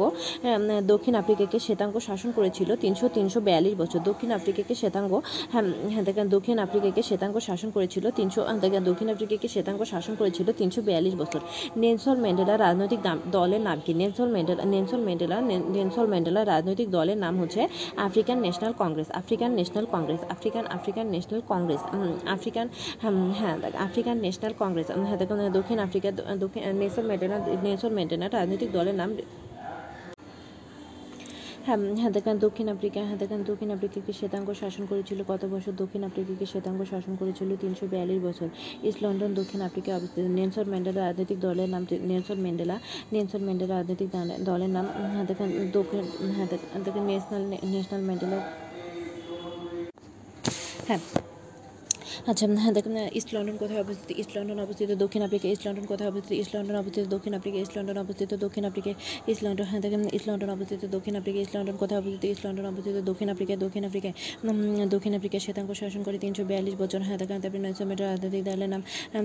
[0.93, 5.13] দক্ষিণ আফ্রিকাকে শ্বেতাঙ্গ শাসন করেছিল তিনশো তিনশো বিয়াল্লিশ বছর। দক্ষিণ আফ্রিকাকে শ্বেতাঙ্গ
[5.53, 8.47] হ্যাঁ হ্যাঁ দেখেন দক্ষিণ আফ্রিকাকে শ্বেতাঙ্গ শাসন করেছিল তিনশো
[8.85, 11.41] দক্ষিণ আফ্রিকাকে শ্বেতাঙ্গ শাসন করেছিল তিনশো বিয়াল্লিশ বছর।
[11.77, 12.99] নেলসন ম্যান্ডেলা রাজনৈতিক
[13.31, 13.95] দলের নাম কি?
[13.95, 19.53] নেলসন ম্যান্ডেলা নেলসন ম্যান্ডেলা, নে- নেলসন ম্যান্ডেলা রাজনৈতিক দলের নাম হচ্ছে African National Congress, African
[19.53, 21.81] National Congress, African African National Congress
[22.29, 22.69] African
[23.39, 29.17] হ্যাঁ আফ্রিকান ন্যাশনাল কংগ্রেস হ্যাঁ দক্ষিণ আফ্রিকা, দক্ষিণ, নেলসন ম্যান্ডেলা নেলসন ম্যান্ডেলা রাজনৈতিক দলের নাম
[31.67, 35.19] হ্যাঁ হ্যাঁ দেখেন দক্ষিণ আফ্রিকা হ্যাঁ দেখেন দক্ষিণ আফ্রিকাকে শ্বেতাঙ্গ শাসন করেছিল?
[35.29, 37.51] কত বছর দক্ষিণ আফ্রিকাকে শ্বেতাঙ্গ শাসন করেছিল?
[37.61, 38.49] তিনশো বিয়াল্লিশ বছর।
[38.83, 42.77] ইস্ট লন্ডন, দক্ষিণ আফ্রিকা অবস্থিত। নেলসন ম্যান্ডেলা রাজনৈতিক দলের নাম নেলসন ম্যান্ডেলা।
[43.13, 45.25] নেলসন ম্যান্ডেলা রাজনৈতিক দলে- দলের নাম হ্যাঁ
[45.73, 46.03] দক্ষিণ
[46.37, 48.39] হ্যাঁ দেখেন দেখেন ন্যাশনাল ন্যাশনাল ম্যান্ডেলা।
[50.89, 51.01] হ্যাঁ
[52.27, 56.09] আচ্ছা হ্যাঁ দেখেন ইস্ট লন্ডন কোথায় অবস্থিত ইস্ট লন্ডন অবস্থিত দক্ষিণ আফ্রিকা ইস্ট লন্ডন কোথায়
[56.13, 58.91] অবস্থিত ইস্ট লন্ডন অবস্থিত দক্ষিণ আফ্রিকা ইস্ট লন্ডন অবস্থিত দক্ষিণ আফ্রিকা
[59.31, 62.67] ইস্ট লন্ডন হ্যাঁ দেখেন ইস্ট লন্ডন অবস্থিত দক্ষিণ আফ্রিকা ইস্ট লন্ডন কোথায় অবস্থিত ইস্ট লন্ডন
[62.73, 64.15] অবস্থিত দক্ষিণ আফ্রিকা দক্ষিণ আফ্রিকায়
[64.95, 68.71] দক্ষিণ আফ্রিকা শ্বেতাঙ্গ শাসন করে তিনশো বিয়াল্লিশ বছর হ্যাঁ দেখেন তারপরে নয়শো মিটার রাজনৈতিক দলের
[68.75, 68.83] নাম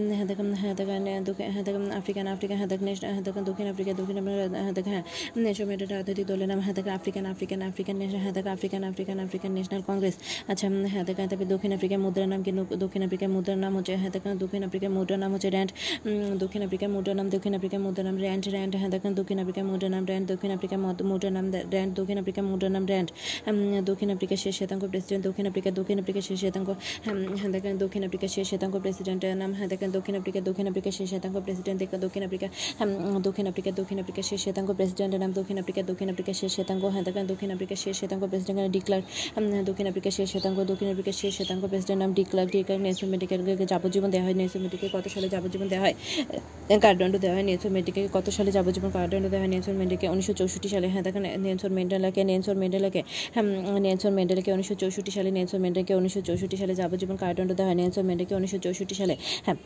[0.09, 1.01] হ্যাঁ দেখেন হ্যাঁ দেখেন
[1.45, 5.05] হ্যাঁ দেখেন আফ্রিকান আফ্রিকা হ্যাঁ দেখেন হ্যাঁ দেখেন দক্ষিণ আফ্রিকা দক্ষিণ আফ্রিকা হ্যাঁ দেখেন হ্যাঁ
[5.35, 9.17] নয়শো মিটার রাজনৈতিক দলের নাম হ্যাঁ দেখেন আফ্রিকান আফ্রিকান আফ্রিকান ন্যাশনাল হ্যাঁ দেখেন African African
[9.19, 10.15] African National Congress
[10.51, 12.51] আচ্ছা হ্যাঁ দেখেন তারপরে দক্ষিণ আফ্রিকার মুদ্রার নাম কি
[12.91, 15.71] দক্ষিণ আফ্রিকার মুদ্রার নাম হচ্ছে হ্যাঁ দেখেন দক্ষিণ আফ্রিকার মুদ্রার নাম হচ্ছে র্যান্ড
[16.39, 19.91] দক্ষিণ আফ্রিকার মুদ্রার নাম দক্ষিণ আফ্রিকার মুদ্রার নাম র্যান্ড র্যান্ড হ্যাঁ দেখেন দক্ষিণ আফ্রিকার মুদ্রার
[19.91, 23.09] নাম র্যান্ড দক্ষিণ আফ্রিকার মদ- মুদ্রার নাম র্যান্ড দক্ষিণ আফ্রিকার মুদ্রার নাম র্যান্ড
[23.85, 26.69] দক্ষিণ আফ্রিকার শেষ শ্বেতাঙ্গ প্রেসিডেন্ট দক্ষিণ আফ্রিকা দক্ষিণ আফ্রিকার শেষ শ্বেতাঙ্গ
[27.05, 30.93] হ্যাঁ হ্যাঁ দেখেন দক্ষিণ আফ্রিকার শেষ শ্বেতাঙ্গ প্রেসিডেন্টের নাম হ্যাঁ দেখেন দক্ষিণ আফ্রিকা দক্ষিণ আফ্রিকার
[30.93, 32.47] শেষ শ্বেতাঙ্গ প্রেসিডেন্ট দক্ষিণ আফ্রিকা
[33.23, 37.03] দক্ষিণ আফ্রিকা দক্ষিণ আফ্রিকার শেষ শ্বেতাঙ্গ প্রেসিডেন্টের নাম দক্ষিণ আফ্রিকা দক্ষিণ আফ্রিকার শেষ শ্বেতাঙ্গ হ্যাঁ
[37.03, 39.01] দেখেন দক্ষিণ আফ্রিকার শেষ শ্বেতাঙ্গ প্রেসিডেন্ট ডিক্লার
[39.65, 44.09] দক্ষিণ আফ্রিকার শেষ শ্বেতাঙ্গ দক্ষিণ আফ্রিকার শেষ শ্বেতাঙ্গ প্রেসিডেন্ট নাম ডিক্লার ডিক্লার নেলসন মেডিকেলকে যাবজ্জীবন
[44.13, 45.95] দেওয়া হয় নেলসন মেডিকেল কত সালে যাবজ্জীবন দেওয়া হয়?
[46.83, 49.51] কারাদণ্ড দেওয়া হয় নেলসন মেডিকে কত সালে যাবজ্জীবন কারাদণ্ড দেওয়া হয়?
[49.53, 52.55] নেলসন মেন্ডেকে উনিশশো চৌষট্টি সালে হ্যাঁ দেখেন, নেলসন মেন্ডেলাকে নেলসন
[53.35, 53.45] হ্যাঁ
[53.85, 58.05] নেলসন মেন্ডেলাকে উনিশশো চৌষট্টি সালে, নেলসন মেন্ডেলকে উনিশশো চৌষট্টি সালে যাবজ্জীবন কারাদণ্ড দেওয়া হয়, নেলসন
[58.09, 59.57] মেন্ডেলকে উনিশশো চৌষট্টি সালে হ্যাঁ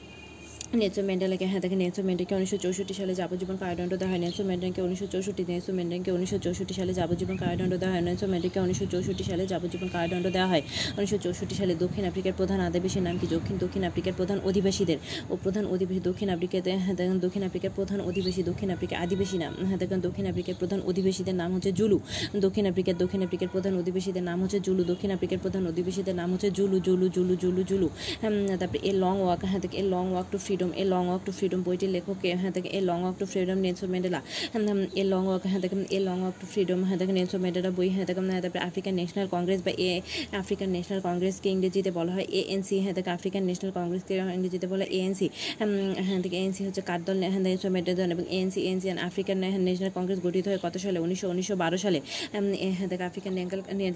[0.81, 4.81] নেলসন ম্যান্ডেলাকে হ্যাঁ দেখেন নেলসন ম্যান্ডেলকে উনিশশো চৌষট্টি সালে যাবজ্জীবন কারাদণ্ড দেওয়া হয়। নেলসন ম্যান্ডেলকে
[4.87, 9.23] উনিশশো চৌষট্টি নেলসন ম্যান্ডেলকে উনিশশো চৌষট্টি সালে যাবজ্জীবন কারাদণ্ড দেওয়া হয়। নেলসন ম্যান্ডেলকে উনিশশো চৌষট্টি
[9.29, 10.63] সালে যাবজ্জীবন কারাদণ্ড দেওয়া হয়।
[10.97, 13.25] উনিশশো চৌষট্টি সালে দক্ষিণ আফ্রিকার প্রধান আদিবাসীর নাম কি?
[13.35, 14.99] দক্ষিণ দক্ষিণ আফ্রিকার প্রধান অধিবাসীদের।
[15.31, 19.53] ও প্রধান অধিবাসী দক্ষিণ আফ্রিকাতে হ্যাঁ দেখেন দক্ষিণ আফ্রিকার প্রধান অধিবাসী দক্ষিণ আফ্রিকা আদিবাসী নাম।
[19.67, 21.97] হ্যাঁ দেখেন দক্ষিণ আফ্রিকার প্রধান অধিবাসীদের নাম হচ্ছে জুলু।
[22.45, 26.49] দক্ষিণ আফ্রিকার দক্ষিণ আফ্রিকার প্রধান অধিবাসীদের নাম হচ্ছে জুলু। দক্ষিণ আফ্রিকার প্রধান অধিবাসীদের নাম হচ্ছে
[26.57, 27.87] Zulu Zulu Zulu Zulu Zulu.
[28.21, 31.31] হ্যাঁ, তারপরে এ লং ওয়াক হ্যাঁ a long walk to freedom a long walk to
[31.31, 34.19] freedom বইটির লেখক হ্যাঁ থেকে a long walk to freedom Nelson Mandela
[34.53, 34.63] হ্যাঁ,
[34.95, 37.89] এ লং ওয়াক হ্যাঁ দেখেন a long walk to freedom হ্যাঁ দেখেন নেলসন ম্যান্ডেলা বই
[37.89, 39.89] হ্যাঁ দেখেন তারপরে আফ্রিকান ন্যাশনাল কংগ্রেস বা এ
[40.33, 44.91] আফ্রিকান ন্যাশনাল কংগ্রেসকে ইংরেজিতে বলা হয় এএনসি হ্যাঁ দেখে আফ্রিকান ন্যাশনাল কংগ্রেসকে ইংরেজিতে বলা হয়
[44.91, 45.27] এএনসি
[45.99, 50.19] হ্যাঁ থেকে এএনসি হচ্ছে কার দল হ্যাঁ নেলসন ম্যান্ডেলা এবং ANC ANC African National Congress
[50.23, 51.99] গঠিত হয় কত সালে উনিশশো উনিশশো বারো সালে
[52.77, 53.33] হ্যাঁ দেখে আফ্রিকান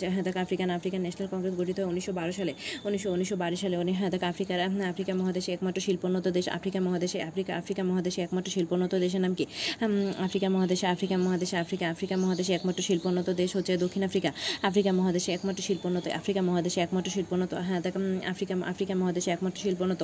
[0.08, 2.54] হ্যাঁ দেখে আফ্রিকান আফ্রিকান ন্যাশনাল কংগ্রেস গঠিত হয় উনিশশো বারো সালে
[2.86, 4.58] উনিশশো উনিশশো বারো সালে উনি হ্যাঁ দেখে আফ্রিকার
[4.92, 9.46] আফ্রিকা মহাদেশে একমাত্র শিল্পোন্নত দেশ আফ্রিকা মহাদেশে আফ্রিকা আফ্রিকা মহাদেশে একমাত্র শিল্পোন্নত দেশের নাম কি?
[10.26, 14.30] আফ্রিকা মহাদেশে আফ্রিকা মহাদেশে, আফ্রিকা আফ্রিকা মহাদেশে একমাত্র শিল্পোন্নত দেশ হচ্ছে দক্ষিণ আফ্রিকা।
[14.70, 17.82] আফ্রিকা মহাদেশে একমাত্র শিল্পোন্নত, আফ্রিকা মহাদেশে একমাত্র শিল্পোন্নত হ্যাঁ
[18.32, 20.02] আফ্রিকা আফ্রিকা মহাদেশে একমাত্র শিল্পোন্নত।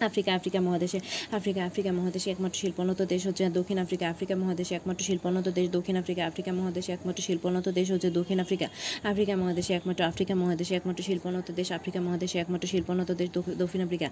[0.00, 0.98] আফ্রিকা আফ্রিকা মহাদেশে,
[1.38, 5.96] আফ্রিকা আফ্রিকা মহাদেশে একমাত্র শিল্পোন্নত দেশ হচ্ছে দক্ষিণ আফ্রিকা আফ্রিকা মহাদেশে একমাত্র শিল্পোন্নত দেশ দক্ষিণ
[6.02, 8.66] আফ্রিকা আফ্রিকা মহাদেশে একমাত্র শিল্পোন্নত দেশ হচ্ছে দক্ষিণ আফ্রিকা
[9.10, 13.28] আফ্রিকা মহাদেশে একমাত্র আফ্রিকা মহাদেশে একমাত্র শিল্পোন্নত দেশ, আফ্রিকা মহাদেশে একমাত্র শিল্পোন্নত দেশ
[13.62, 14.06] দক্ষিণ আফ্রিকা।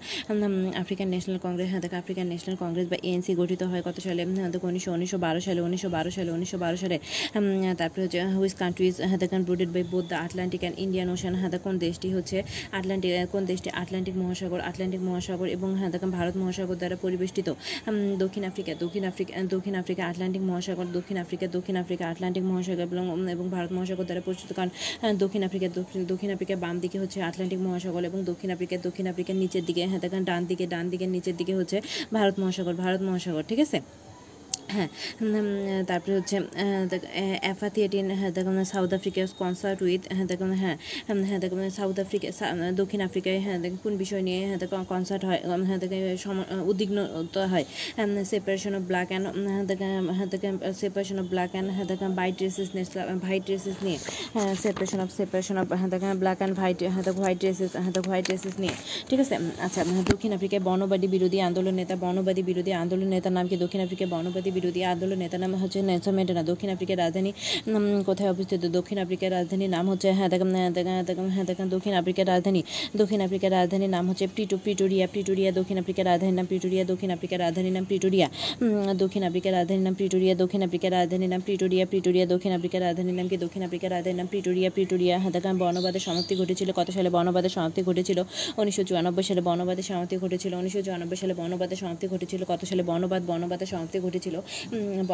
[0.81, 4.21] আফ্রিকান ন্যাশনাল কংগ্রেস হ্যাঁ দেখো, আফ্রিকান ন্যাশনাল কংগ্রেস বা এএনসি গঠিত হয় কত সালে?
[4.37, 6.97] হ্যাঁ দেখো, উনিশশো উনিশশো বারো সালে, উনিশশো বারো সালে, উনিশশো বারো সালে।
[7.79, 11.51] তারপরে হচ্ছে হুইস কান্ট্রিজ হ্যাঁ দেখেন bordered by both the Atlantic and Indian Ocean হ্যাঁ
[11.65, 12.37] কোন দেশটি হচ্ছে
[12.79, 13.69] আটলান্টিক কোন দেশটি?
[13.81, 15.74] আটলান্টিক মহাসাগর আটলান্টিক মহাসাগর এবং হ্যাঁ
[16.17, 17.47] ভারত মহাসাগর দ্বারা পরিবেষ্টিত
[18.23, 23.05] দক্ষিণ আফ্রিকা দক্ষিণ আফ্রিকা দক্ষিণ আফ্রিকা আটলান্টিক মহাসাগর, দক্ষিণ আফ্রিকা দক্ষিণ আফ্রিকা আটলান্টিক মহাসাগর এবং
[23.35, 24.71] এবং ভারত মহাসাগর দ্বারা পরিচিত কারণ
[25.23, 29.35] দক্ষিণ আফ্রিকা, দক্ষিণ দক্ষিণ আফ্রিকার বাম দিকে হচ্ছে আটলান্টিক মহাসাগর এবং দক্ষিণ আফ্রিকা, দক্ষিণ আফ্রিকার
[29.43, 31.77] নিচের দিকে হ্যাঁ দেখেন ডান দিকে, ডান দিকের নিচের দিকে হচ্ছে
[32.15, 33.77] ভারত মহাসাগর ভারত মহাসাগর, ঠিক আছে?
[34.69, 34.89] হ্যাঁ
[35.83, 36.37] তারপরে হচ্ছে
[37.41, 40.75] অ্যাফাথিয়েটিন হ্যাঁ দেখুন সাউথ আফ্রিকা কনসার্ট উইথ হ্যাঁ দেখুন হ্যাঁ
[41.25, 42.27] হ্যাঁ দেখুন সাউথ আফ্রিকা
[42.71, 45.99] দক্ষিণ আফ্রিকায় হ্যাঁ দেখুন কোন বিষয় নিয়ে হ্যাঁ দেখুন কনসার্ট হয় হ্যাঁ দেখে
[46.61, 47.65] উদ্বিগ্নতা হয়
[48.23, 52.35] সেপারেশন অফ ব্ল্যাক অ্যান্ড হ্যাঁ দেখেন হ্যাঁ দেখেন সেপারেশন অফ ব্ল্যাক অ্যান্ড হ্যাঁ দেখেন হোয়াইট
[52.39, 52.67] ড্রেসেস
[53.23, 53.99] হোয়াইট ড্রেসেস নিয়ে
[54.33, 57.93] হ্যাঁ সেপারেশন অফ সেপারেশন অফ হ্যাঁ দেখেন ব্ল্যাক অ্যান্ড হোয়াইট হ্যাঁ দেখো হোয়াইট ড্রেসেস হ্যাঁ
[57.93, 58.75] দেখো হোয়াইট ড্রেসেস নিয়ে
[59.09, 63.55] ঠিক আছে আচ্ছা দক্ষিণ আফ্রিকায় বর্ণবাদী বিরোধী আন্দোলন নেতা বর্ণবাদী বিরোধী আন্দোলন নেতার নাম কি
[63.57, 67.31] দক্ষিণ আফ্রিকায় বর্ণবাদী বিরোধী আন্দোলন নেতার নাম হচ্ছে নেলসন ম্যান্ডেলা দক্ষিণ আফ্রিকার রাজধানী
[68.05, 72.25] কোথায় অবস্থিত দক্ষিণ আফ্রিকার রাজধানীর নাম হচ্ছে হ্যাঁ দেখেন হ্যাঁ দেখেন হ্যাঁ হ্যাঁ দক্ষিণ আফ্রিকার
[72.27, 72.61] রাজধানী
[72.95, 77.39] দক্ষিণ আফ্রিকার রাজধানীর নাম হচ্ছে প্রিটো প্রিটোরিয়া প্রিটোরিয়া দক্ষিণ আফ্রিকার রাজধানীর নাম প্রিটোরিয়া দক্ষিণ আফ্রিকার
[77.39, 78.27] রাজধানীর নাম প্রিটোরিয়া
[78.95, 83.27] দক্ষিণ আফ্রিকার রাজধানীর নাম প্রিটোরিয়া দক্ষিণ আফ্রিকার রাজধানীর নাম প্রিটোরিয়া প্রিটোরিয়া দক্ষিণ আফ্রিকার রাজধানীর নাম
[83.27, 87.51] কি দক্ষিণ আফ্রিকার রাজধানীর নাম প্রিটোরিয়া প্রিটোরিয়া হ্যাঁ দেখেন বর্ণবাদের সমাপ্তি ঘটেছিল কত সালে বর্ণবাদের
[87.51, 88.19] সমাপ্তি ঘটেছিল
[88.57, 93.21] উনিশশো চুরানব্বই সালে বর্ণবাদের সমাপ্তি ঘটেছিল উনিশশো চুরানব্বই সালে বর্ণবাদের সমাপ্তি ঘটেছিল কত সালে বর্ণবাদ
[93.27, 94.35] বর্ণবাদের সমাপ্তি ঘটেছিল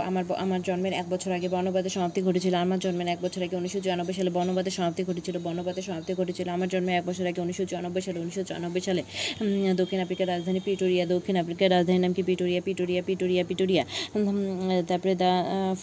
[0.09, 3.79] আমার আমার জন্মের এক বছর আগে বর্ণবাদের সমাপ্তি ঘটেছিল, আমার জন্মের এক বছর আগে উনিশশো
[3.85, 8.03] চুরানব্বই সালে বর্ণবাদের সমাপ্তি ঘটেছিল বর্ণবাদের সমাপ্তি ঘটেছিল, আমার জন্মের এক বছর আগে উনিশশো চুরানব্বই
[8.07, 9.01] সালে, উনিশশো চুরানব্বই সালে
[9.81, 12.21] দক্ষিণ আফ্রিকার রাজধানী পিটোরিয়া দক্ষিণ আফ্রিকার রাজধানীর নাম কি?
[12.29, 13.83] পিটোরিয়া পিটোরিয়া পিটোরিয়া পিটোরিয়া
[14.89, 15.31] তারপরে the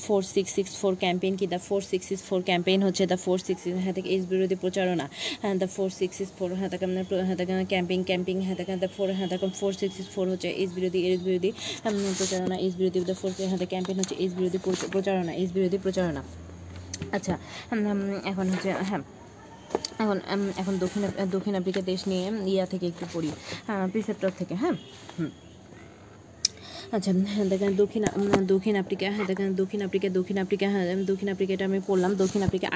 [0.05, 1.47] four six six four campaign কি?
[1.55, 5.07] The four six six four campaign হচ্ছে দ্য ফোর সিক্স হ্যাঁ থেকে এইচ বিরোধী প্রচারণা।
[5.61, 6.87] The four six six four হ্যাঁ থেকে
[7.29, 10.49] হ্যাঁ থেকে ক্যাম্পিং ক্যাম্পিং হ্যাঁ থেকে দ্য ফোর হ্যাঁ থেকে ফোর সিক্স সিক্স ফোর হচ্ছে
[10.61, 11.51] এইচ বিরোধী এইচ বিরোধী
[12.19, 14.59] প্রচারণা এইচ বিরোধী দ্য ফোর হ্যাঁ ক্যাম্পেইন হচ্ছে এইস বিরোধী
[14.93, 16.23] প্রচারণা এইস বিরোধী প্রচারণা।
[17.13, 17.35] আচ্ছা
[18.25, 19.03] এখন হচ্ছে হ্যাঁ
[19.99, 20.19] এখন
[20.57, 23.31] এখন দক্ষিণ দক্ষিণ আফ্রিকা দেশ নিয়ে ইয়া থেকে একটু পড়ি
[23.93, 24.75] প্রিসেপ্টর থেকে হ্যাঁ
[25.19, 25.31] হুম।
[26.97, 28.03] আচ্ছা হ্যাঁ দেখেন দক্ষিণ
[28.53, 32.67] দক্ষিণ আফ্রিকা হ্যাঁ দেখেন দক্ষিণ আফ্রিকা দক্ষিণ আফ্রিকা হ্যাঁ দক্ষিণ আফ্রিকাটা আমি পড়লাম। দক্ষিণ আফ্রিকা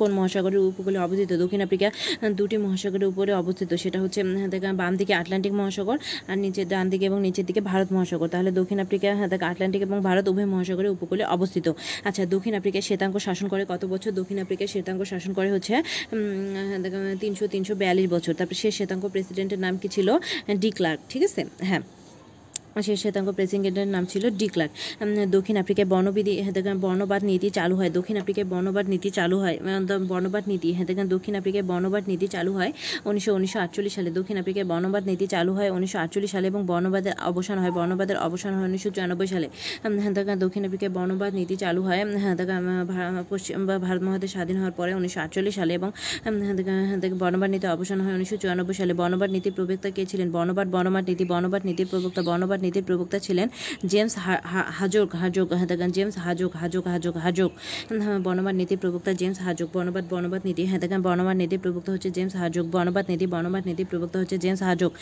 [0.00, 1.30] কোন মহাসাগরের উপকূলে অবস্থিত?
[1.42, 1.88] দক্ষিণ আফ্রিকা
[2.38, 5.96] দুটি মহাসাগরের উপরে অবস্থিত। সেটা হচ্ছে হ্যাঁ দেখেন বাম দিকে আটলান্টিক মহাসাগর
[6.30, 9.80] আর নিচে, ডান দিকে এবং নিচের দিকে ভারত মহাসাগর। তাহলে দক্ষিণ আফ্রিকা হ্যাঁ দেখেন আটলান্টিক
[9.88, 11.66] এবং ভারত উভয় মহাসাগরের উপকূলে অবস্থিত।
[12.08, 14.10] আচ্ছা দক্ষিণ আফ্রিকায় শ্বেতাঙ্গ শাসন করে কত বছর?
[14.20, 15.74] দক্ষিণ আফ্রিকায় শ্বেতাঙ্গ শাসন করে হচ্ছে
[17.22, 20.08] তিনশো তিনশো বিয়াল্লিশ বছর। তারপরে সে শ্বেতাঙ্গ প্রেসিডেন্টের নাম কি ছিল?
[20.62, 21.42] ডি ক্লার্ক, ঠিক আছে?
[21.70, 21.82] হ্যাঁ।
[22.76, 27.74] সে শ্বেতাঙ্গ প্রেসিডেন্টের নাম ছিল ডি ক্লার্ক। উম, দক্ষিণ আফ্রিকায় বর্ণবিধি হ্যাঁ বর্ণবাদ নীতি চালু
[27.80, 29.56] হয়। দক্ষিণ আফ্রিকায় বর্ণবাদ নীতি চালু হয়।
[30.12, 32.70] বর্ণবাদ নীতি হ্যাঁ দেখেন দক্ষিণ আফ্রিকায় বর্ণবাদ নীতি চালু হয়
[33.08, 37.14] উনিশশো উনিশশো আটচল্লিশ সালে। দক্ষিণ আফ্রিকায় বর্ণবাদ নীতি চালু হয় উনিশশো আটচল্লিশ সালে এবং বর্ণবাদের
[37.30, 39.46] অবসান হয়। বর্ণবাদের অবসান হয় উনিশশো চুরানব্বই সালে।
[40.02, 42.34] হ্যাঁ দক্ষিণ আফ্রিকায় বর্ণবাদ নীতি চালু হয়। হ্যাঁ
[43.32, 45.90] পশ্চিম ভারত মহাদেশ স্বাধীন হওয়ার পরে উনিশশো আটচল্লিশ সালে এবং
[46.24, 46.34] হ্যাঁ
[46.88, 50.28] হ্যাঁ বর্ণবাদ নীতি অবসান হয় উনিশশো চুরানব্বই সালে। বর্ণবাদ নীতির প্রবক্তা কে ছিলেন?
[50.36, 53.46] বর্ণবাদ বর্ণবাদ নীতি বর্ণবাদ নীতির প্রবক্তা বর্ণবাদ নীতির প্রবক্তা ছিলেন
[53.86, 54.14] জেমস
[54.78, 57.50] হাজোক হাজোক হ্যাঁ জেমস হাজোক হাজোক হাজোক হাজোক
[58.00, 62.08] হ্যাঁ, বর্ণবাদ নীতির প্রবক্তা জেমস হাজোক বর্ণবাদ বর্ণবাদ নীতি হ্যাঁ দেখেন বর্ণবাদ নীতির প্রবক্তা হচ্ছে
[62.16, 64.92] জেমস হাজোক বর্ণবাদ নীতি বর্ণবাদ নীতির প্রবক্তা হচ্ছে জেমস হাজোক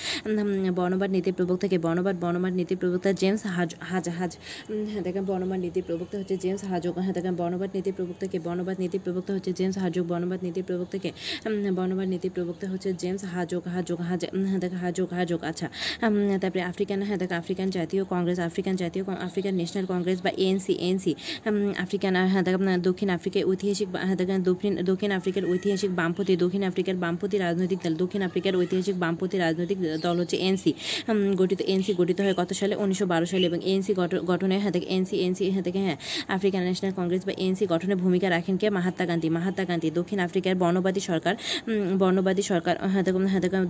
[0.78, 4.32] বর্ণবাদ নীতির প্রবক্তা কে বর্ণবাদ বর্ণবাদ নীতির প্রবক্তা জেমস হাজ হাজ হাজ
[4.88, 8.76] হ্যাঁ দেখেন বর্ণবাদ নীতির প্রবক্তা হচ্ছে জেমস হাজোক হ্যাঁ দেখেন বর্ণবাদ নীতির প্রবক্তা কে বর্ণবাদ
[8.78, 11.10] নীতির প্রবক্তা হচ্ছে জেমস হাজোক বর্ণবাদ নীতির প্রবক্তা কে
[11.46, 15.66] উম, বর্ণবাদ নীতির প্রবক্তা হচ্ছে জেমস হাজোক হাজোক হাজ হ্যাঁ দেখেন হাজোক হাজোক আচ্ছা
[16.42, 21.12] তারপরে আফ্রিকান হ্যাঁ দেখেন আফ্রিকান জাতীয় কংগ্রেস আফ্রিকান জাতীয় আফ্রিকান ন্যাশনাল কংগ্রেস বা এএনসি এএনসি
[21.84, 22.14] আফ্রিকান
[22.88, 23.88] দক্ষিণ আফ্রিকায় ঐতিহাসিক
[24.48, 29.78] দক্ষিণ দক্ষিণ আফ্রিকার ঐতিহাসিক বামপন্থী, দক্ষিণ আফ্রিকার বামপন্থী রাজনৈতিক দল, দক্ষিণ আফ্রিকার ঐতিহাসিক বামপন্থী রাজনৈতিক
[30.04, 30.70] দল হচ্ছে এনসি
[31.40, 32.74] গঠিত এনসি গঠিত হয় কত সালে?
[32.82, 33.92] উনিশশো বারো সালে এবং এনসি
[34.30, 35.98] গঠনে হ্যাঁ থেকে এনসি এনসি হ্যাঁ থেকে হ্যাঁ
[36.36, 38.66] আফ্রিকান ন্যাশনাল কংগ্রেস বা এনসি গঠনে ভূমিকা রাখেন কে?
[38.76, 41.34] মাহাত্মা গান্ধী মাহাত্মা গান্ধী, দক্ষিণ আফ্রিকার বর্ণবাদী সরকার
[42.02, 42.74] বর্ণবাদী সরকার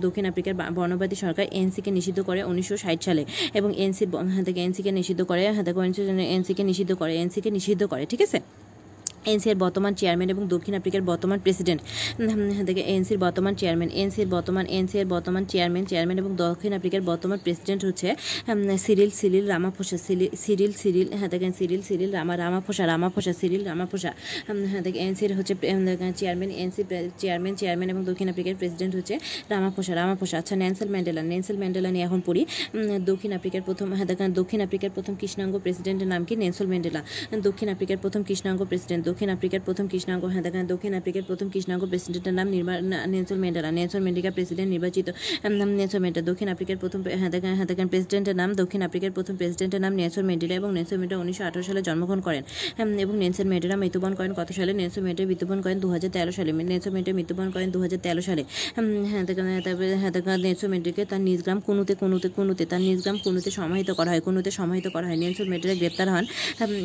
[0.05, 3.23] দক্ষিণ আফ্রিকার বর্ণবাদী সরকার এনসিকে নিষিদ্ধ করে উনিশশো ষাট সালে
[3.57, 4.05] এবং এনসি
[4.45, 5.83] থেকে এনসিকে নিষিদ্ধ করে দেখুন
[6.19, 8.64] এনসিকে নিষিদ্ধ করে এনসিকে নিষিদ্ধ করে ঠিক আছে?
[9.33, 11.81] এনসির বর্তমান চেয়ারম্যান এবং দক্ষিণ আফ্রিকার বর্তমান প্রেসিডেন্ট
[12.67, 17.81] দেখে এনসির বর্তমান চেয়ারম্যান, এনসির বর্তমান এনসির বর্তমান চেয়ারম্যান চেয়ারম্যান এবং দক্ষিণ আফ্রিকার বর্তমান প্রেসিডেন্ট
[17.87, 18.07] হচ্ছে
[18.85, 19.97] Cyril Cyril Ramaphosa
[20.45, 24.11] Cyril Cyril হ্যাঁ দেখেন Cyril Cyril Rama, Ramaphosa Ramaphosa, Cyril Ramaphosa
[24.71, 25.53] হ্যাঁ দেখেন এনসির হচ্ছে
[26.19, 26.81] চেয়ারম্যান, এনসি
[27.21, 29.15] চেয়ারম্যান চেয়ারম্যান এবং দক্ষিণ আফ্রিকার প্রেসিডেন্ট হচ্ছে
[29.51, 32.41] রামাফোসা রামাফোসা। আচ্ছা ন্যান্সেল ম্যান্ডেলা ন্যান্সেল ম্যান্ডেলা নিয়ে এখন পড়ি
[33.09, 36.33] দক্ষিণ আফ্রিকার প্রথম হ্যাঁ দেখেন দক্ষিণ আফ্রিকার প্রথম কৃষ্ণাঙ্গ প্রেসিডেন্টের নাম কি?
[36.43, 37.01] Nelson Mandela.
[37.47, 41.83] দক্ষিণ আফ্রিকার প্রথম কৃষ্ণাঙ্গ প্রেসিডেন্ট দক্ষিণ আফ্রিকার প্রথম কৃষ্ণাঙ্গ হ্যাঁ দেখেন, দক্ষিণ আফ্রিকার প্রথম কৃষ্ণাঙ্গ
[41.91, 42.47] প্রেসিডেন্টের নাম
[43.13, 45.07] Nelson Mandela Nelson Mandela president নির্বাচিত
[45.79, 49.81] নেলসন ম্যান্ডেলা, দক্ষিণ আফ্রিকার প্রথম হ্যাঁ দেখেন হ্যাঁ দেখেন, প্রেসিডেন্টের নাম দক্ষিণ আফ্রিকার প্রথম প্রেসিডেন্টের
[49.85, 52.43] নাম নেলসন ম্যান্ডেলা এবং নেলসন ম্যান্ডেলা উনিশশো আঠারো সালে জন্মগ্রহণ করেন
[53.03, 54.71] এবং নেলসন ম্যান্ডেলা মৃত্যুবরণ করেন কত সালে?
[54.79, 58.21] নেলসন ম্যান্ডেলা মৃত্যুবরণ করেন দু হাজার তেরো সালে নেলসন ম্যান্ডেলা মৃত্যুবরণ করেন দু হাজার তেরো
[58.27, 58.43] সালে
[59.11, 62.99] হ্যাঁ দেখেন তারপরে হ্যাঁ দেখেন নেলসন ম্যান্ডেলাকে তার নিজ গ্রাম কুনুতে কুনুতে কুনুতে, তার নিজ
[63.05, 66.25] গ্রাম কুনুতে সমাহিত করা হয়, কুনুতে সমাহিত করা হয়। নেলসন ম্যান্ডেলা গ্রেপ্তার হন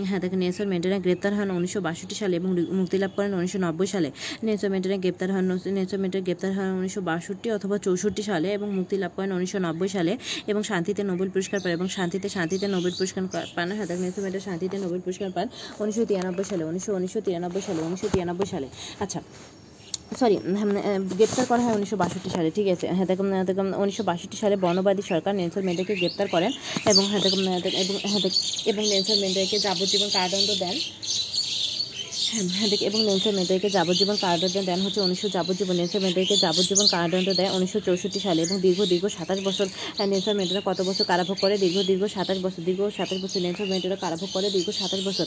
[0.09, 3.89] হ্যাঁ দেখেন, নেলসন ম্যান্ডেলা গ্রেপ্তার হন উনিশশো বাষট্টি সালে এবং মুক্তি লাভ করেন উনিশশো নব্বই
[3.95, 4.09] সালে।
[4.47, 5.45] নেলসন ম্যান্ডেলা গ্রেপ্তার হন
[5.77, 9.91] নেলসন ম্যান্ডেলা গ্রেপ্তার হন উনিশশো বাষট্টি অথবা চৌষট্টি সালে এবং মুক্তি লাভ করেন উনিশশো নব্বই
[9.97, 10.13] সালে
[10.51, 13.23] এবং শান্তিতে নোবেল পুরস্কার পান এবং শান্তিতে শান্তিতে নোবেল পুরস্কার
[13.57, 15.47] পান। হ্যাঁ দেখেন নেলসন ম্যান্ডেলা শান্তিতে নোবেল পুরস্কার পান
[15.83, 18.69] উনিশশো তিরানব্বই সালে, উনিশশো উনিশশো তিরানব্বই সালে, উনিশশো তিরানব্বই সালে।
[19.05, 19.21] আচ্ছা
[20.21, 20.37] সরি
[21.19, 24.55] গ্রেপ্তার করা হয় উনিশশো বাষট্টি সালে, ঠিক আছে। হ্যাঁ দেখুন হ্যাঁ দেখুন, উনিশশো বাষট্টি সালে
[24.65, 26.51] বর্ণবাদী সরকার নেলসন ম্যান্ডেলাকে গ্রেপ্তার করেন
[26.91, 28.23] এবং হ্যাঁ দেখুন হ্যাঁ এবং হ্যাঁ
[28.71, 30.77] এবং নেলসন ম্যান্ডেলাকে যাবজ্জীবন কারাদণ্ড দেন।
[32.31, 36.87] হ্যাঁ হ্যাঁ দেখ এবং নেলসন মেয়েদেরকে যাবজ্জীবন কারাদণ্ড দেন হচ্ছে উনিশশো যাবজ্জীবন। নেলসন মেয়েদেরকে যাবজ্জীবন
[36.89, 41.05] কারাদণ্ড দেয় উনিশশো চৌষট্টি সালে এবং দীর্ঘ দীর্ঘ সাতাশ বছর আহ, নেলসন ম্যান্ডেলা কত বছর
[41.07, 41.55] কারাভোগ করে?
[41.65, 45.27] দীর্ঘ দীর্ঘ সাতাশ বছর দীর্ঘ সাতাশ বছর নেলসন ম্যান্ডেলা কারাভোগ করে দীর্ঘ সাতাশ বছর।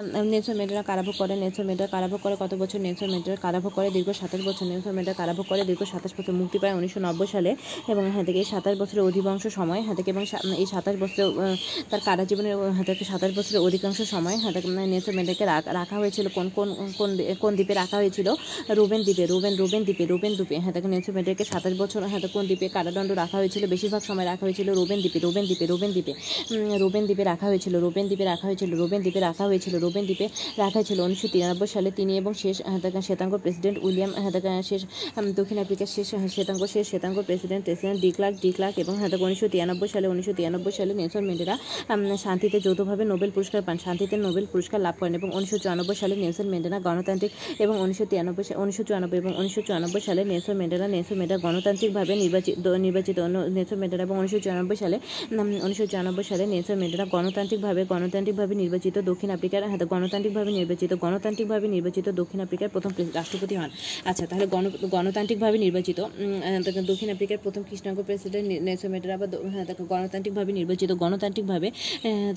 [0.00, 2.78] নেলসন ম্যান্ডেলা কারাভোগ করে, নেলসন ম্যান্ডেলা কারাভোগ করে কত বছর?
[2.80, 6.58] নেলসন ম্যান্ডেলা কারাভোগ করে দীর্ঘ সাতাশ বছর। নেলসন ম্যান্ডেলা কারাভোগ করে দীর্ঘ সাতাশ বছর। মুক্তি
[6.58, 7.56] পায় উনিশশো নব্বই সালে
[7.88, 10.24] এবং হ্যাঁ থেকে এই সাতাশ বছরের অধিকাংশ সময় হ্যাঁ থেকে এবং
[10.56, 11.56] এই সাতাশ বছরের
[11.90, 16.28] তার কারা জীবনের হ্যাঁ থেকে সাতাশ বছরের অধিকাংশ সময় হ্যাঁ থেকে নেলসন ম্যান্ডেলাকে রাখ- হয়েছিল।
[16.28, 18.34] কোন কোন কোন কোন দ্বীপে রাখা হয়েছিল?
[18.70, 22.46] রুবেন দ্বীপে, রুবেন রুবেন দ্বীপে রুবেন দ্বীপে। হ্যাঁ থেকে নেলসন ম্যান্ডেলাকে সাতাশ বছর হ্যাঁ কোন
[22.46, 23.66] দ্বীপে কারাদণ্ড রাখা হয়েছিল?
[23.66, 26.12] বেশিরভাগ সময় রাখা হয়েছিল রুবেন দ্বীপে রুবেন দ্বীপে রুবেন দ্বীপে।
[26.78, 30.26] রুবেন দ্বীপে রাখা হয়েছিল, রুবেন দ্বীপে রাখা হয়েছিল, রুবেন দ্বীপে রাখা হয়েছিল রুবেন দ্বীপে
[30.62, 34.80] রাখা ছিল। উনিশশো তিরানব্বই সালে তিনি এবং শেষ হ্যাঁ শ্বেতাঙ্গ প্রেসিডেন্ট উইলিয়াম হ্যাঁ শেষ
[35.38, 39.88] দক্ষিণ আফ্রিকার শেষ হ্যাঁ, শ্বেতাঙ্গ শেষ শ্বেতাঙ্গ প্রেসিডেন্ট প্রেসিডেন্ট ডিক্লার্ক ডিক্লার্ক এবং হ্যাঁ উনিশশো তিরানব্বই
[39.94, 41.54] সালে উনিশশো তিরানব্বই সালে নেলসন ম্যান্ডেলা
[42.24, 46.46] শান্তিতে যৌথভাবে নোবেল পুরস্কার পান শান্তিতে নোবেল পুরস্কার লাভ করেন এবং উনিশশো চুরানব্বই সালে নেলসন
[46.52, 47.32] ম্যান্ডেলা গণতান্ত্রিক
[47.64, 52.54] এবং উনিশশো তিরানব্বই উনিশশো চুরানব্বই এবং উনিশশো চুরানব্বই সালে নেলসন ম্যান্ডেলা নেলসন ম্যান্ডেলা গণতান্ত্রিকভাবে নির্বাচিত
[52.78, 53.18] নির্বাচিত
[53.56, 54.96] নেলসন ম্যান্ডেলা এবং উনিশশো চুরানব্বই সালে
[55.64, 62.06] উনিশশো চুরানব্বই সালে নেলসন ম্যান্ডেলা গণতান্ত্রিকভাবে গণতান্ত্রিকভাবে নির্বাচিত দক্ষিণ আফ্রিকার হ্যাঁ, গণতান্ত্রিকভাবে নির্বাচিত গণতান্ত্রিকভাবে নির্বাচিত
[62.20, 63.70] দক্ষিণ আফ্রিকার প্রথম রাষ্ট্রপতি হন
[64.04, 65.98] আচ্ছা তাহলে গণ গণতান্ত্রিকভাবে নির্বাচিত
[66.90, 71.68] দক্ষিণ আফ্রিকার প্রথম কৃষ্ণাঙ্গ প্রেসিডেন্ট নেলসন ম্যান্ডেলা বা হ্যাঁ, দেখেন গণতান্ত্রিকভাবে নির্বাচিত গণতান্ত্রিকভাবে
[72.02, 72.30] হ্যাঁ,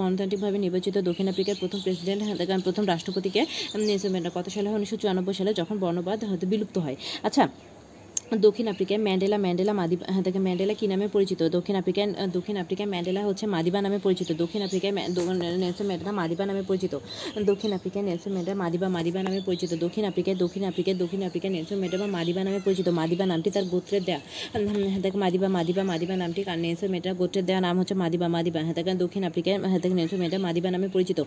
[0.00, 3.40] গণতান্ত্রিকভাবে নির্বাচিত দক্ষিণ আফ্রিকার প্রথম প্রেসিডেন্ট হ্যাঁ, প্রথম রাষ্ট্রপতিকে
[3.78, 4.68] নেলসন ম্যান্ডেলা কত সালে?
[4.70, 7.44] উনিশশো চুরানব্বই সালে যখন বর্ণবাদ হয়তো বিলুপ্ত হয় আচ্ছা
[8.38, 11.40] দক্ষিণ আফ্রিকায় ম্যান্ডেলা ম্যান্ডেলা মাদিবা হ্যাঁ দেখে ম্যান্ডেলা কী নামে পরিচিত?
[11.56, 14.92] দক্ষিণ আফ্রিকায় দক্ষিণ আফ্রিকায় ম্যান্ডেলা হচ্ছে মাদিবা নামে পরিচিত। দক্ষিণ আফ্রিকায়
[15.62, 16.94] নেলসন ম্যান্ডেলা মাদিবা নামে পরিচিত।
[17.50, 21.78] দক্ষিণ আফ্রিকায় নেলসন ম্যান্ডেলা মাদিবা মাদিবা নামে পরিচিত। দক্ষিণ আফ্রিকায় দক্ষিণ আফ্রিকায় দক্ষিণ আফ্রিকায় নেলসন
[21.82, 24.20] ম্যান্ডেলা মাদিবা নামে পরিচিত। মাদিবা নামটি তার গোত্রের দেয়া
[24.92, 28.74] হ্যাঁ দেখ মাদিবা মাদিবা মাদিবা নামটি নেলসন ম্যান্ডেলা গোত্রের দেওয়া নাম হচ্ছে মাদিবা মাদিবা। হ্যাঁ
[28.78, 31.18] দেখেন, দক্ষিণ আফ্রিকায় হ্যাঁ দেখেন, নেলসন ম্যান্ডেলা মাদিবা নামে পরিচিত।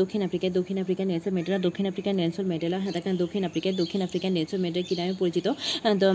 [0.00, 4.00] দক্ষিণ আফ্রিকায় দক্ষিণ আফ্রিকায় নেলসন ম্যান্ডেলা, দক্ষিণ আফ্রিকায় নেলসন ম্যান্ডেলা হ্যাঁ দেখেন, দক্ষিণ আফ্রিকায় দক্ষিণ
[4.06, 5.46] আফ্রিকায় নেলসন ম্যান্ডেলা কী নামে পরিচিত?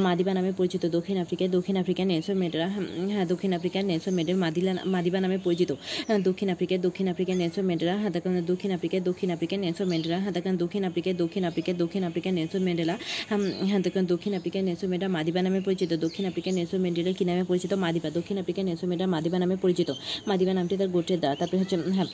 [0.04, 2.68] মাদিবা নামে পরিচিত দক্ষিণ আফ্রিকায় দক্ষিণ আফ্রিকায় নেলসন ম্যান্ডেলা
[3.14, 5.72] হ্যাঁ দক্ষিণ আফ্রিকায় নেলসন ম্যান্ডেলা মাদিলা মাদিবা নামে পরিচিত।
[6.24, 8.12] দক্ষিণ আফ্রিকায় দক্ষিণ আফ্রিকায় নেলসন ম্যান্ডেলা হ্যাঁ
[8.48, 12.62] দক্ষিণ আফ্রিকায় দক্ষিণ আফ্রিকায় নেলসন ম্যান্ডেলা হ্যাঁ দক্ষিণ আফ্রিকায় দক্ষিণ আফ্রিকায় দক্ষিণ আফ্রিকায় নেলসন
[13.32, 17.44] হুম, হ্যাঁ দক্ষিণ আফ্রিকায় নেলসন ম্যান্ডেলা মাদিবা নামে পরিচিত দক্ষিণ আফ্রিকায় নেলসন ম্যান্ডেলা কী নামে
[17.44, 17.72] পরিচিত?
[17.86, 19.90] মাদিবা দক্ষিণ আফ্রিকায় নেলসন ম্যান্ডেলা মাদিবা নামে পরিচিত।
[20.28, 22.10] মাদিবা নামটি তার গোত্রের দ্বারা তারপরে হচ্ছে হ্যাঁ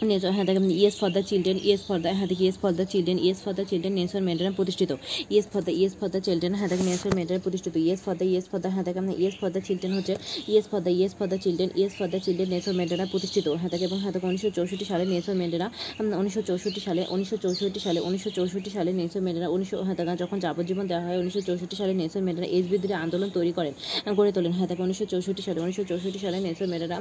[0.00, 3.18] হ্যাঁ দেখেন yes for the children yes for the হ্যাঁ দেখি yes for the children
[3.18, 4.90] yes for the children Nelson Mandela প্রতিষ্ঠিত
[5.30, 8.26] yes for the yes for the children হ্যাঁ দেখেন নেলসন ম্যান্ডেলা প্রতিষ্ঠিত yes for the
[8.26, 10.14] yes for the হ্যাঁ দেখেন yes for the children হচ্ছে
[10.48, 13.70] yes for the yes for the children yes for the children Nelson Mandela প্রতিষ্ঠিত হ্যাঁ
[13.72, 15.66] দেখেন এবং হ্যাঁ উনিশশো চৌষট্টি সালে নেলসন ম্যান্ডেলা
[16.20, 20.36] উনিশশো চৌষট্টি সালে উনিশশো চৌষট্টি সালে উনিশশো চৌষট্টি সালে নেলসন ম্যান্ডেলা উনিশশো হ্যাঁ দেখেন যখন
[20.40, 23.72] যাবজ্জীবন দেওয়া হয় উনিশশো চৌষট্টি সালে নেলসন ম্যান্ডেলা এস বিদ্রোহী আন্দোলন তৈরি করেন
[24.16, 26.96] গড়ে তোলেন হ্যাঁ দেখেন উনিশশো চৌষট্টি সালে উনিশশো চৌষট্টি সালে নেলসন ম্যান্ডেলা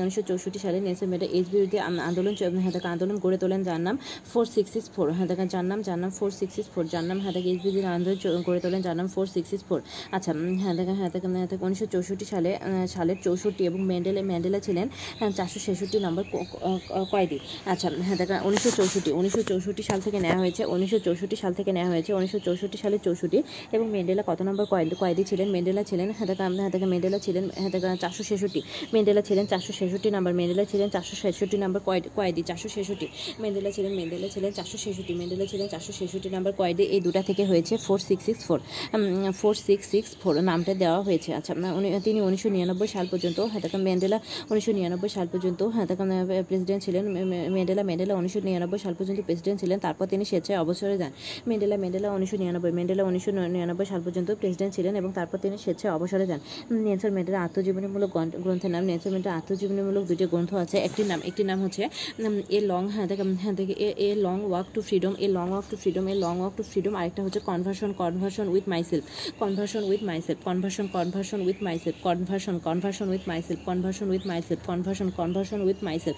[0.00, 3.80] উনিশশো চৌষট্টি সালে নেলসন ম্যান্ডেলা এস বিরোধী আম- আন্দোলন হ্যাঁ দেখেন আন্দোলন গড়ে তোলেন যার
[3.86, 3.96] নাম
[4.30, 7.04] ফোর সিক্স সিক্স ফোর হ্যাঁ দেখেন যার নাম যার নাম ফোর সিক্স সিক্স ফোর যার
[7.10, 9.80] নাম হ্যাঁ দেখেন এস বিরোধী আন্দোলন গড়ে তোলেন, যার নাম ফোর সিক্স সিক্স ফোর
[10.16, 10.30] আচ্ছা
[10.62, 12.50] হ্যাঁ দেখেন হ্যাঁ দেখেন হ্যাঁ দেখেন উনিশশো চৌষট্টি সালে
[12.94, 14.86] সালের চৌষট্টি এবং ম্যান্ডেলা ম্যান্ডেলা ছিলেন
[15.38, 16.24] চারশো ছেষট্টি নম্বর
[17.12, 17.38] কয়েদি।
[17.72, 21.70] আচ্ছা হ্যাঁ দেখেন উনিশশো চৌষট্টি। উনিশশো চৌষট্টি সাল থেকে নেওয়া হয়েছে, উনিশশো চৌষট্টি সাল থেকে
[21.76, 23.38] নেওয়া হয়েছে, উনিশশো চৌষট্টি সালে চৌষট্টি।
[23.74, 25.48] এবং ম্যান্ডেলা কত নম্বর কয়েদি কয়েদি ছিলেন?
[25.54, 28.60] ম্যান্ডেলা ছিলেন হ্যাঁ দেখেন হ্যাঁ দেখেন ম্যান্ডেলা ছিলেন হ্যাঁ দেখেন চারশো ছেষট্টি।
[28.94, 33.06] ম্যান্ডেলা ছিলেন চারশো ছেষট্টি নম্বর, ম্যান্ডেলা ছিলেন চারশো ছেষট্টি নম্বর কয়েদি কয়েদি চারশো ছেষট্টি।
[33.40, 37.44] ম্যান্ডেলা ছিলেন ম্যান্ডেলা ছিলেন চারশো ছেষট্টি, ম্যান্ডেলা ছিলেন চারশো ছেষট্টি নম্বর কয়েদি। এই দুটা থেকে
[37.44, 38.60] হয়েছে four six six four
[39.32, 41.54] four six six four নামটা দেওয়া হয়েছে। আচ্ছা
[42.04, 44.20] তিনি উনিশশো নিরানব্বই সাল পর্যন্ত হ্যাঁ দেখেন ম্যান্ডেলা
[44.50, 46.08] উনিশশো নিরানব্বই সাল পর্যন্ত হ্যাঁ দেখেন
[46.42, 47.12] প্রেসিডেন্ট ছিলেন।
[47.52, 51.12] ম্যান্ডেলা ম্যান্ডেলা উনিশশো নিরানব্বই সাল পর্যন্ত প্রেসিডেন্ট ছিলেন। তারপর তিনি স্বেচ্ছায় অবসরে যান।
[51.46, 55.94] ম্যান্ডেলা ম্যান্ডেলা উনিশশো নিরানব্বই, ম্যান্ডেলা উনিশশো নিরানব্বই সাল পর্যন্ত প্রেসিডেন্ট ছিলেন এবং তারপর তিনি স্বেচ্ছায়
[55.94, 61.04] অবসরে যান। নেলসন ম্যান্ডেলা আত্মজীবনীমূলক গ্রন্থ- গ্রন্থের নাম নেলসন ম্যান্ডেলা আত্মজীবনীমূলক দুটি গ্রন্থ আছে। একটি
[61.04, 61.88] নাম একটি নাম হচ্ছে
[62.48, 65.76] এ লং হ্যাঁ দেখেন হ্যাঁ দেখে a long walk to freedom a long walk to
[65.76, 69.04] freedom a long walk to freedom আরেকটা হচ্ছে conversation conversation with myself
[69.38, 75.10] conversation with myself conversation conversation with myself conversation conversation with myself conversation with myself conversation
[75.10, 76.16] conversation with myself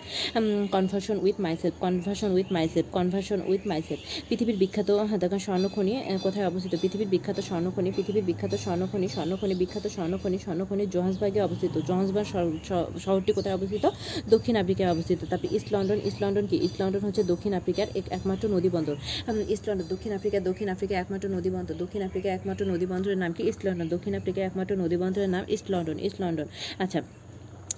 [0.72, 6.46] conversation with myself conversation with myself conversation with myself পৃথিবীর বিখ্যাত হ্যাঁ দেখেন স্বর্ণখনি কোথায়
[6.46, 6.80] অবস্থিত?
[6.80, 11.80] পৃথিবীর বিখ্যাত স্বর্ণখনি, পৃথিবীর বিখ্যাত স্বর্ণখনি স্বর্ণখনি, বিখ্যাত স্বর্ণখনি স্বর্ণখনি জোহান্সবার্গে অবস্থিত।
[12.24, 13.86] শহর- শহরটি কোথায় অবস্থিত?
[14.28, 16.56] দক্ষিণ আফ্রিকায় অবস্থিত। তারপরে ইস্ট লন্ডন ইস্ট লন্ডন কি?
[16.66, 18.96] ইস্ট লন্ডন হচ্ছে দক্ষিণ আফ্রিকার এক একমাত্র নদী বন্দর।
[19.28, 23.18] উম, ইস্ট লন্ডন দক্ষিণ আফ্রিকা দক্ষিণ আফ্রিকা একমাত্র নদী বন্দর। দক্ষিণ আফ্রিকা একমাত্র নদী বন্দরের
[23.18, 23.42] নাম কি?
[23.50, 27.00] ইস্ট লন্ডন দক্ষিণ আফ্রিকা একমাত্র নদী বন্দরের নাম ইস্ট লন্ডন ইস্ট লন্ডন। আচ্ছা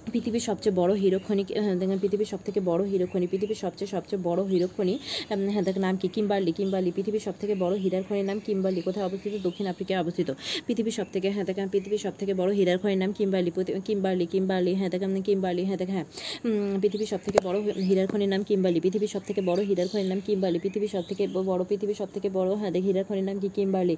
[0.07, 0.91] পৃথিবীর সবচেয়ে বড়
[1.57, 4.39] হ্যাঁ দেখেন পৃথিবীর সব থেকে বড় হিরোখনি পৃথিবীর সবচেয়ে সবচেয়ে বড়
[5.31, 8.81] উম, হ্যাঁ দেখেন নাম কি কিম্বার্লি কিম্বার্লি পৃথিবীর সব থেকে বড় হীরার খনির নাম কিম্বার্লি
[8.81, 10.29] কোথায় অবস্থিত দক্ষিণ আফ্রিকায় অবস্থিত
[10.67, 13.51] পৃথিবীর সব থেকে হ্যাঁ দেখেন পৃথিবীর সব থেকে বড় হীরার খনির নাম কিম্বার্লি
[13.85, 16.05] কিম্বার্লি কিম্বার্লি হ্যাঁ দেখেন কিম্বার্লি হ্যাঁ দেখেন হ্যাঁ
[16.81, 20.19] পৃথিবীর সব থেকে বড় হীরার খনির নাম কিম্বার্লি পৃথিবীর সব থেকে বড় হীরার খনির নাম
[20.27, 23.49] কিম্বার্লি পৃথিবীর সব থেকে বড় পৃথিবীর সব থেকে বড় হ্যাঁ দেখ হীরার খনির নাম কি
[23.55, 23.95] কিম্বার্লি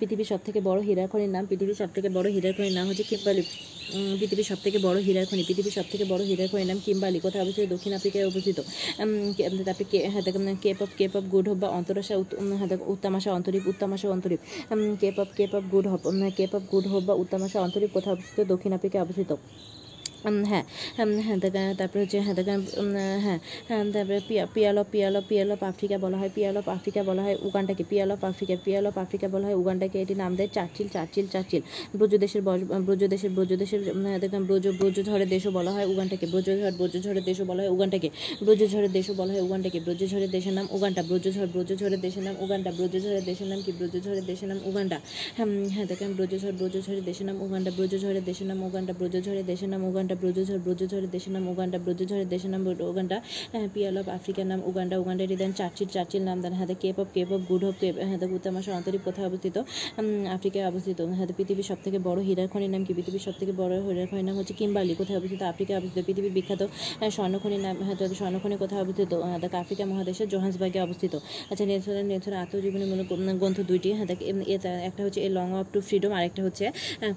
[0.00, 3.04] পৃথিবীর সব থেকে বড় হীরার খনির নাম পৃথিবীর সব থেকে বড় হীরার খনির নাম হচ্ছে
[3.10, 3.42] কিম্বার্লি
[4.20, 7.42] পৃথিবীর সব থেকে বড় হীরার খনি, পৃথিবীর সব থেকে বড় হীরার খনির নাম কিম্বালি। কোথায়
[7.44, 7.66] অবস্থিত?
[7.74, 8.58] দক্ষিণ আফ্রিকায় অবস্থিত।
[9.68, 12.14] তারপরে কে দেখো Cape of Cape of Good Hope বা অন্তরাশা
[12.58, 14.40] হ্যাঁ দেখো, উত্তামাশা, অন্তরীপ উত্তামাশা, অন্তরীপ।
[15.02, 16.02] Cape of Cape of Good Hope
[16.38, 18.40] Cape of Good Hope বা উত্তামাশা, অন্তরীপ কোথায় অবস্থিত?
[18.52, 19.30] দক্ষিণ আফ্রিকায় অবস্থিত।
[20.44, 20.64] হ্যাঁ
[21.18, 21.38] হ্যাঁ
[21.74, 22.34] তারপরে হচ্ছে হ্যাঁ
[23.24, 26.66] হ্যাঁ হ্যাঁ তারপরে পিয়া Pearl of Pearl of Pearl of Africa বলা হয় পিয়াল অফ
[26.68, 30.32] আফ্রিকা বলা হয় উগান্ডাকে Pearl of Africa Pearl of Africa বলা হয় উগান্ডাকে এটি নাম
[30.36, 31.62] দেয় চার্চিল চার্চিল চার্চিল
[31.94, 32.42] ব্রজদেশের
[32.86, 37.70] ব্রজদেশের ব্রজদেশের হ্যাঁ, দেখলাম ব্রজ ব্রজঝড়ের দেশও বলা হয় উগান্ডাকে ব্রজঝড় ব্রজঝড়ের দেশও বলা হয়
[37.70, 38.08] উগান্ডাকে
[38.42, 43.24] ব্রজঝড়ের দেশও বলা হয় উগান্ডাকে ব্রজঝড়ের দেশের নাম উগান্ডা ব্রজঝড় ব্রজঝড়ের দেশের নাম উগান্ডা ব্রজঝড়ের
[43.24, 44.98] দেশের নাম কি ব্রজঝড়ের দেশের নাম উগান্ডা
[45.36, 49.82] হ্যাঁ হ্যাঁ দেখেন ব্রজঝড় ব্রজঝড়ের দেশের নাম উগান্ডা ব্রজঝড়ের দেশের নাম উগান্ডা ব্রজঝড়ের দেশের নাম
[49.84, 53.16] উগান্ডা ব্রজঝড়, ব্রজঝড়ের দেশের নাম উগান্ডা, ব্রজঝড়ের দেশের নাম উগান্ডা।
[53.74, 57.28] পিয়াল অফ আফ্রিকার নাম উগান্ডা উগান্ডা দেন চার্চিল চার্চিল নাম দেন। হাতে Cape of Cape
[57.32, 59.56] of Good of Cape হ্যাঁ উত্তমাশা অন্তরীপ কোথায় অবস্থিত।
[60.36, 62.92] আফ্রিকায় অবস্থিত। হ্যাঁ পৃথিবীর সব থেকে বড় হীরার খনির নাম কি?
[62.98, 65.40] পৃথিবীর সব থেকে বড় হীরার খনির নাম হচ্ছে কিম্বালি। কোথায় অবস্থিত?
[65.52, 66.62] আফ্রিকায় অবস্থিত। পৃথিবীর বিখ্যাত
[67.16, 69.12] স্বর্ণখনির নাম তবে স্বর্ণখনি কোথায় অবস্থিত?
[69.42, 71.14] দেখ আফ্রিকা মহাদেশের জোহান্সবার্গে অবস্থিত।
[71.50, 73.06] আচ্ছা নেলসনের নেলসনের আত্মজীবনীমূলক
[73.40, 73.88] গ্রন্থ দুইটি।
[74.54, 76.64] এটা একটা হচ্ছে a long of to freedom আর একটা হচ্ছে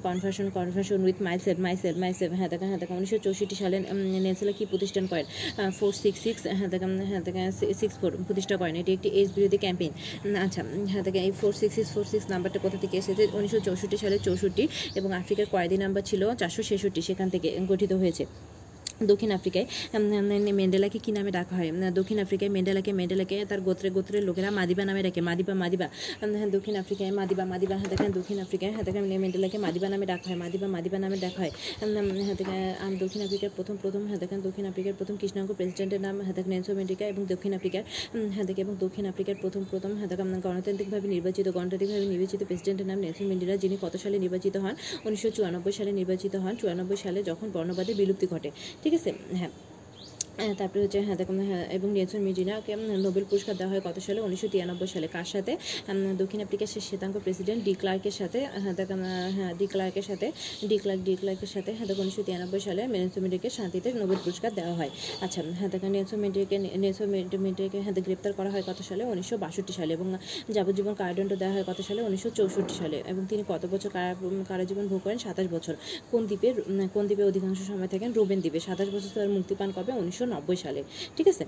[0.06, 3.78] conversation conversation with myself myself myself হ্যাঁ দেখা হ্যাঁ দেখা উনিশশো চৌষট্টি সালে
[4.26, 5.26] নেলসেলা কি প্রতিষ্ঠান করেন?
[5.80, 7.44] ফোর সিক্স সিক্স হ্যাঁ দেখেন হ্যাঁ দেখেন
[7.82, 9.91] সিক্স ফোর প্রতিষ্ঠা করেন। এটি একটি এইচ বিরোধী ক্যাম্পেইন
[10.46, 13.24] আচ্ছা হ্যাঁ দেখেন, এই four six six four six নাম্বারটা কোথা থেকে এসেছে?
[13.38, 14.63] উনিশশো চৌষট্টি সালে চৌষট্টি
[15.00, 18.24] এবং আফ্রিকার কয়েদি নাম্বার ছিল চারশো ছেষট্টি, সেখান থেকে গঠিত হয়েছে।
[19.01, 20.03] দক্ষিণ আফ্রিকায় উম,
[20.59, 21.69] মেন্ডেলাকে কি নামে ডাকা হয়?
[21.91, 25.87] দক্ষিণ আফ্রিকায় মেন্ডেলাকে মেন্ডেলাকে তার গোত্রে গোত্রের লোকেরা মাদিবা নামে ডাকে। Madiba Madiba.
[26.55, 30.37] দক্ষিণ আফ্রিকায় মাদিবা মাদিবা হ্যাঁ দেখেন দক্ষিণ আফ্রিকায় হ্যাঁ দেখেন মেন্ডেলাকে মাদিবা নামে ডাকা হয়
[30.43, 31.51] মাদিবা মাদিবা নামে ডাকা হয়।
[32.19, 36.33] হ্যাঁ দেখেন দক্ষিণ আফ্রিকার প্রথম প্রথম হ্যাঁ দেখেন দক্ষিণ আফ্রিকার প্রথম কৃষ্ণাঙ্গ প্রেসিডেন্টের নাম হ্যাঁ
[36.33, 37.83] দেখেন নেলসন মেন্ডিকা এবং দক্ষিণ আফ্রিকার
[38.31, 42.99] হ্যাঁ দেখে এবং দক্ষিণ আফ্রিকার প্রথম প্রথম হ্যাঁ দেখেন গণতান্ত্রিকভাবে নির্বাচিত গণতান্ত্রিকভাবে নির্বাচিত প্রেসিডেন্টের নাম
[42.99, 44.73] নেলসন মেন্ডিরা যিনি কত সালে নির্বাচিত হন?
[45.05, 48.49] উনিশশো চুরানব্বই সালে নির্বাচিত হন। চুরানব্বই সালে যখন বর্ণবাদের বিলুপ্তি ঘটে।
[48.83, 49.51] ঠিক আছে হ্যাঁ হ্যাঁ,
[50.60, 51.38] তারপরে হচ্ছে হ্যাঁ দেখুন
[51.78, 52.22] এবং নেলসন
[52.76, 54.20] উম, নোবেল পুরস্কার দেওয়া হয় কত সালে?
[54.28, 55.54] উনিশশো তিরানব্বই সালে। কার সাথে?
[56.22, 59.02] দক্ষিণ আফ্রিকার শ্বেতাঙ্গ প্রেসিডেন্ট ডি ক্লার্কের সাথে হ্যাঁ দেখুন
[59.38, 60.28] হ্যাঁ ডি ক্লার্কের সাথে
[60.70, 64.52] ডি ক্লার্ক ডি ক্লার্কের সাথে হ্যাঁ দেখুন উনিশশো তিরানব্বই সালে নেলসন মেন্ডেলাকে শান্তিতে নোবেল পুরস্কার
[64.60, 64.91] দেওয়া হয়।
[65.26, 67.08] আচ্ছা হ্যাঁ দেখুন নেলসন মেন্ডেলাকে নেলসন
[67.46, 69.04] মেন্ডেলাকে হ্যাঁ গ্রেপ্তার করা হয় কত সালে?
[69.13, 70.08] উনিশশো বাষট্টি সালে। এবং
[70.56, 72.00] যাবজ্জীবন কারাদণ্ড দেওয়া হয় কত সালে?
[72.10, 74.12] উনিশশো চৌষট্টি সালে। এবং তিনি কত বছর কারা
[74.50, 75.20] কারাজীবন ভোগ করেন?
[75.26, 75.76] সাতাশ বছর।
[76.12, 76.56] কোন দ্বীপের
[76.94, 78.10] কোন দ্বীপে অধিকাংশ সময় থাকেন?
[78.17, 79.91] রোবেন দ্বীপে। সাতাশ বছর তার মুক্তি পান কবে?
[80.02, 80.81] উনিশশো নব্বই সালে
[81.15, 81.43] ঠিক আছে?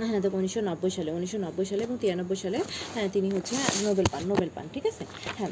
[0.00, 2.58] হ্যাঁ দেখো উনিশশো নব্বই সালে উনিশশো নব্বই সালে এবং তিরানব্বই সালে
[2.94, 5.02] হ্যাঁ তিনি হচ্ছে নোবেল পান নোবেল পান ঠিক আছে?
[5.38, 5.50] হ্যাঁ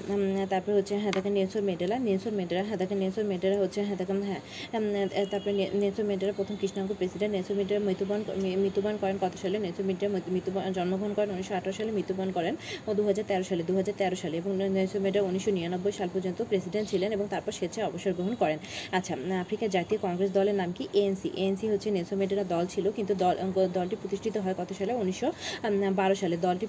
[0.53, 4.19] তারপরে হচ্ছে হ্যাঁ দেখেন নেলসন মেডেলা নেলসন মেডেলা হ্যাঁ দেখেন নেলসন মেডেলা হচ্ছে হ্যাঁ দেখেন
[4.29, 4.41] হ্যাঁ
[5.33, 8.21] তারপরে নে- নেলসন মেডেলা প্রথম কৃষ্ণাঙ্গ প্রেসিডেন্ট নেলসন মেডেলা মৃত্যুবরণ
[8.65, 9.57] মৃত্যুবরণ করেন কত সালে?
[9.59, 12.55] নেলসন মেডেলা মৃত্যুবরণ জন্মগ্রহণ করেন উনিশশো আঠারো সালে মৃত্যুবরণ করেন
[12.87, 16.09] ও দু হাজার তেরো সালে দু হাজার তেরো সালে এবং নেলসন মেডেলা উনিশশো নিরানব্বই সাল
[16.15, 18.59] পর্যন্ত প্রেসিডেন্ট ছিলেন এবং তারপর স্বেচ্ছায় অবসর গ্রহণ করেন।
[18.93, 20.85] আচ্ছা উম, আফ্রিকার জাতীয় কংগ্রেস দলের নাম কি?
[20.95, 23.35] এএনসি এএনসি হচ্ছে নেলসন মেডেলা দল ছিল কিন্তু দল
[23.77, 25.33] দলটি প্রতিষ্ঠিত হয় কত সালে, উনিশশো
[25.95, 26.67] বারো সালে। দলটি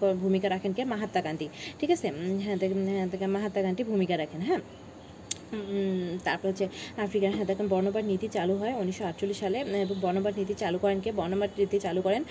[0.00, 0.84] ক- ভূমিকা রাখেন কে?
[0.84, 2.10] মাহাত্মা গান্ধী। ঠিক আছে?
[2.40, 2.56] হ্যাঁ
[2.88, 4.58] হ্যাঁ মহাত্মা গান্ধী ভূমিকা রাখেন হ্যাঁ?
[6.26, 6.66] তারপর হচ্ছে
[7.04, 10.98] আফ্রিকার হ্যাঁ দেখেন বর্ণবাদ নীতি চালু হয় উনিশশো আটচল্লিশ সালে এবং বর্ণবাদ নীতি চালু করেন
[11.04, 11.10] কে?
[11.20, 12.22] বর্ণবাদ নীতি চালু করেন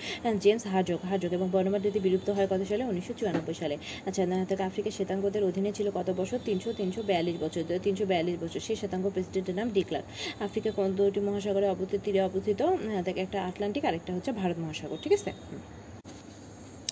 [0.44, 2.82] জেমস হাজক হার্জক এবং বর্ণবাদ নীতি বিলুপ্ত হয় কত সালে?
[2.92, 3.76] উনিশশো চুরানব্বই সালে।
[4.08, 6.38] আচ্ছা থেকে আফ্রিকার শ্বেতাঙ্গদের অধীনে ছিল কত বছর?
[6.48, 10.02] তিনশো তিনশো বিয়াল্লিশ বছর। তিনশো বিয়াল্লিশ বছর। সেই শ্বেতাঙ্গ প্রেসিডেন্টের নাম ডিক্লার
[10.46, 12.60] আফ্রিকা কোন দুটি মহাসাগরে অবস্থিত তীরে অবস্থিত?
[12.90, 15.30] হ্যাঁ, একটা আটলান্টিক আরেকটা হচ্ছে ভারত মহাসাগর ঠিক আছে।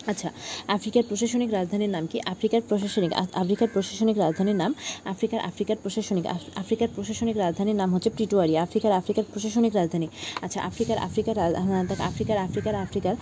[0.06, 0.30] আচ্ছা
[0.68, 2.20] আফ্রিকার প্রশাসনিক রাজধানীর নাম কি?
[2.26, 4.74] আফ্রিকার প্রশাসনিক আফ্রিকার প্রশাসনিক রাজধানীর নাম?
[5.04, 10.08] আফ্রিকার আফ্রিকার প্রশাসনিক আফ্রিকার প্রশাসনিক রাজধানীর নাম হচ্ছে প্রিটোয়ারি। আফ্রিকার আফ্রিকার প্রশাসনিক রাজধানী।
[10.42, 13.14] আচ্ছা আফ্রিকার আফ্রিকার হ্যাঁ, দেখ আফ্রিকার আফ্রিকার আফ্রিকার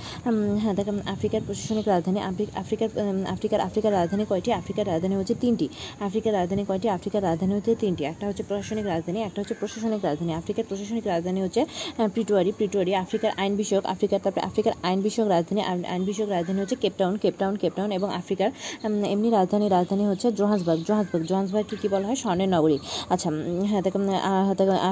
[0.58, 2.88] হ্যাঁ দেখ আফ্রিকার প্রশাসনিক রাজধানী আফ্রি- আফ্রিকার
[3.28, 4.52] আফ্রিকার আফ্রিকার রাজধানী কয়টি?
[4.52, 5.68] আফ্রিকার রাজধানী হচ্ছে তিনটি।
[6.00, 6.88] আফ্রিকার রাজধানী কয়টি?
[6.88, 11.42] আফ্রিকার রাজধানী হচ্ছে তিনটি। একটা হচ্ছে প্রশাসনিক রাজধানী একটা হচ্ছে প্রশাসনিক রাজধানী। আফ্রিকার প্রশাসনিক রাজধানী
[11.42, 16.28] হচ্ছে আহ, প্রিটোয়ারি। প্রিটোয়ারি আফ্রিকার আইন বিষয়ক আফ্রিকার তারপরে আফ্রিকার আইন বিষয়ক রাজধানী আইন বিষয়ক
[16.28, 18.48] রাজধানী হচ্ছে কেপটাউন কেপটাউন কেপটাউন এবং আফ্রিকার
[19.06, 22.18] এমনি রাজধানী রাজধানী হচ্ছে জোহান্সবার্গ জোহান্সবার্গ জোহান্সবার্গকে কি বলা হয়?
[22.22, 22.76] স্বর্ণের নগরী।
[23.08, 23.28] আচ্ছা
[23.70, 24.08] হ্যাঁ উম,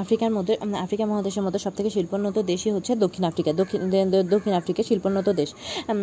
[0.01, 3.79] আফ্রিকার মধ্যে আফ্রিকা মহাদেশের মধ্যে সব থেকে শিল্পোন্নত দেশই হচ্ছে দক্ষিণ আফ্রিকা দক্ষিণ
[4.29, 5.49] দক্ষিণ আফ্রিকা শিল্পোন্নত দেশ।
[5.87, 5.97] হ্যাঁ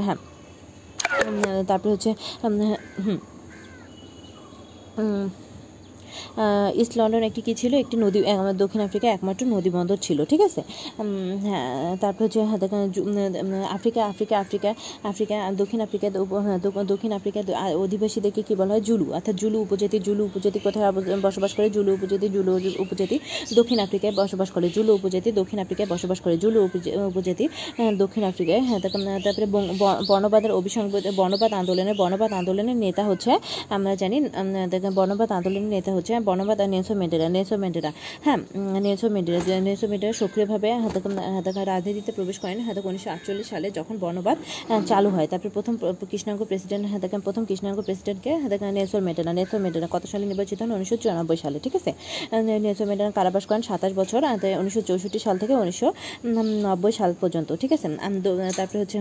[0.00, 0.18] হ্যাঁ।
[1.68, 2.10] তারপরে হচ্ছে
[2.42, 3.18] হ্যাঁ, হুম।
[6.74, 7.72] ইস্ট লন্ডন একটি কী ছিল?
[7.74, 10.60] একটি নদী আমাদের দক্ষিণ আফ্রিকায় একমাত্র নদী বন্দর ছিল ঠিক আছে?
[11.42, 12.58] হ্যাঁ তারপর হচ্ছে হ্যাঁ,
[13.70, 14.70] আফ্রিকা আফ্রিকা আফ্রিকা
[15.04, 16.06] আফ্রিকা দক্ষিণ আফ্রিকা
[16.40, 18.80] হ্যাঁ, দক্ষিণ আফ্রিকার দ- আ- অধিবাসীদেরকে কী বলা হয়?
[18.80, 20.86] জুলু অর্থাৎ জুলু উপজাতি জুলু উপজাতি কোথায়
[21.22, 21.68] বসবাস করে?
[21.70, 23.16] জুলু উপজাতি জুলু উপজাতি
[23.54, 27.44] দক্ষিণ আফ্রিকায় বসবাস করে জুলু উপজাতি দক্ষিণ আফ্রিকায় বসবাস করে জুলু উপজা- উপজাতি
[27.98, 29.46] দক্ষিণ আফ্রিকায় হ্যাঁ তারপরে
[30.08, 33.30] বর্ণবাদের অভিসংবাদ বর্ণবাদ আন্দোলনের বর্ণবাদ আন্দোলনের নেতা হচ্ছে
[33.70, 34.16] আমরা জানি
[34.94, 37.90] বর্ণবাদ আন্দোলনের নেতা হচ্ছে হ্যাঁ, বর্ণবাদ আর নেলসন ম্যান্ডেলা নেলসন ম্যান্ডেলা
[38.26, 38.38] হ্যাঁ
[39.14, 40.98] ম্যান্ডেলা যে নেলসন ম্যান্ডেলা সক্রিয়ভাবে হাতে
[41.36, 44.36] হাতে রাজনীতিতে প্রবেশ করেন। হাতে উনিশশো আটচল্লিশ সালে যখন বর্ণবাদ
[44.90, 49.60] চালু হয় তারপরে প্রথম প্র- কৃষ্ণাঙ্গ প্রেসিডেন্ট হাতে প্রথম কৃষ্ণাঙ্গ প্রেসিডেন্টকে হাতে নেলসন ম্যান্ডেলা নেলসন
[49.64, 50.70] ম্যান্ডেলা কত সালে নির্বাচিত হন?
[50.78, 51.90] উনিশশো চুরানব্বই সালে ঠিক আছে?
[52.64, 54.20] নেলসন ম্যান্ডেলা কারাবাস করেন সাতাশ বছর
[54.60, 55.88] উনিশশো চৌষট্টি সাল থেকে উনিশশো
[56.66, 57.86] নব্বই সাল পর্যন্ত ঠিক আছে?
[58.58, 58.96] তারপরে হচ্ছে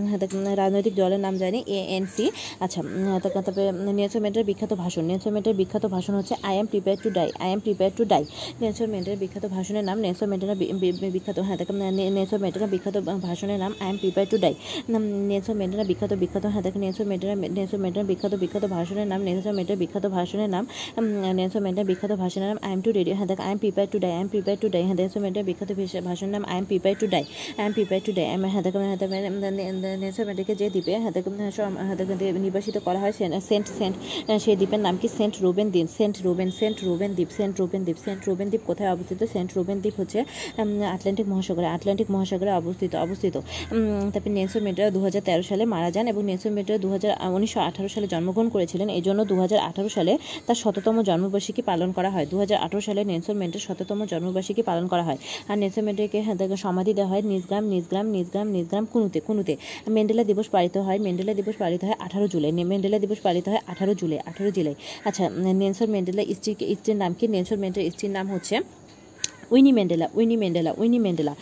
[0.61, 2.25] রাজনৈতিক দলের নাম জানি এএনসি
[2.59, 2.79] আচ্ছা
[3.23, 3.63] তারপরে
[3.97, 7.49] নেলসন ম্যান্ডেলার বিখ্যাত ভাষণ নেলসন ম্যান্ডেলার বিখ্যাত ভাষণ হচ্ছে I am prepare to die I
[7.51, 8.23] am prepare to die
[8.61, 10.73] Nelson ম্যান্ডেলার বিখ্যাত ভাষণের নাম নেলসন বি-
[11.11, 11.75] বিখ্যাত হ্যাঁ দেখেন
[12.15, 14.53] নেলসন ম্যান্ডেলার বিখ্যাত ভাষণের নাম I am prepare to die
[15.29, 19.53] Nelson ম্যান্ডেলার বিখ্যাত বিখ্যাত হ্যাঁ দেখেন নেলসন ম্যান্ডেলার নেলসন ম্যান্ডেলার বিখ্যাত বিখ্যাত ভাষণের নাম নেলসন
[19.53, 20.63] ম্যান্ডেলার বিখ্যাত ভাষণের নাম
[21.33, 23.99] নেলসন ম্যান্ডেলার বিখ্যাত ভাষণের নাম আই এম টু রেডি হ্যাঁ দেখ I am prepare to
[23.99, 25.71] die I am prepare to die হ্যাঁ নেলসন ম্যান্ডেলার বিখ্যাত
[26.05, 27.23] ভাষণের নাম I am prepare to die
[27.57, 28.97] I am prepare to die I হ্যাঁ দেখেন হ্যাঁ
[29.97, 31.33] নেলসন ম্যান্ডেলাকে যে দ্বীপে হ্যাঁ দেখেন
[31.77, 33.95] হ্যাঁ দেখেন নির্বাসিত করা হয় সেন্ট সেন্ট
[34.39, 35.07] সেই দ্বীপের নাম কি?
[35.07, 38.89] সেন্ট রোবেন দিন, সেন্ট রোবেন, সেন্ট রোবেন দ্বীপ সেন্ট রোবেন দ্বীপ সেন্ট রোবেন দ্বীপ কোথায়
[38.95, 39.21] অবস্থিত?
[39.33, 40.19] সেন্ট রোবেন দ্বীপ হচ্ছে
[40.95, 43.35] আটলান্টিক মহাসাগরে আটলান্টিক মহাসাগরে অবস্থিত অবস্থিত।
[44.13, 45.01] তারপরে নেলসন ম্যান্ডেলা দু
[45.49, 49.19] সালে মারা যান এবং নেলসন ম্যান্ডেলা দু হাজার উনিশশো আঠারো সালে জন্মগ্রহণ করেছিলেন। এই জন্য
[49.31, 50.13] দু হাজার আঠারো সালে
[50.47, 54.85] তার শততম জন্মবার্ষিকী পালন করা হয়। দু হাজার আঠেরো সালে নেলসন ম্যান্ডেলার শততম জন্মবার্ষিকী পালন
[54.91, 55.19] করা হয়।
[55.49, 55.83] আর নেলসন
[56.25, 59.53] হ্যাঁ, দেখো সমাধি দেওয়া হয় নিজগ্রাম নিজগ্রাম নিজগ্রাম নিজগ্রাম কুনুতে কুনুতে।
[59.95, 63.93] মেন্ডেলা দিবস পালিত হয় মেন্ডেলা দিবস পালিত হয় আঠারো জুলাই। মেন্ডেলা দিবস পালিত হয় আঠারো
[64.01, 64.75] জুলাই আঠারো জুলাই।
[65.07, 65.23] আচ্ছা
[65.61, 67.25] নেলসন ম্যান্ডেলা স্ত্রী স্ত্রীর নাম কি?
[67.33, 68.55] নেলসন ম্যান্ডেলার স্ত্রীর নাম হচ্ছে
[69.53, 71.33] Winnie Mandela Winnie Mandela Winnie Mandela.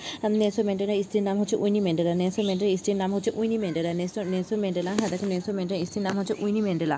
[0.41, 4.25] Nelson ম্যান্ডেলার স্ত্রীর নাম হচ্ছে উইনি ম্যান্ডেলা, নেলসন ম্যান্ডেলার স্ত্রীর নাম হচ্ছে Winnie Mandela, Nelson
[4.34, 6.97] Nelson Mandela হ্যাঁ দেখো, নেলসন ম্যান্ডেলার স্ত্রীর নাম হচ্ছে উইনি ম্যান্ডেলা।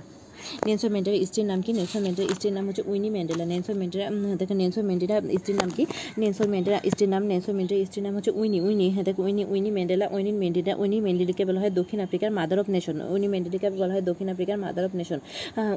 [0.68, 4.06] নেলসন ম্যান্ডেলার স্ত্রীর নাম কি নেলসন ম্যান্ডেলার স্ত্রীর নাম হচ্ছে উইনি ম্যান্ডেলা নেলসন ম্যান্ডেলা
[4.40, 5.84] দেখো নেলসন ম্যান্ডেলা স্ত্রীর নাম কি
[6.18, 9.70] নেলসন ম্যান্ডেলা স্ত্রীর নাম নেলসন ম্যান্ডেলার স্ত্রীর নাম হচ্ছে উইনি উইনি হ্যাঁ দেখো Winnie Winnie
[9.78, 13.94] Mandela Winnie Mandela Winnie ম্যান্ডেলাকে বলা হয় দক্ষিণ আফ্রিকার মাদার অফ নেশন উইনি ম্যান্ডেলাকে বলা
[13.94, 15.20] হয় দক্ষিণ আফ্রিকার mother of nation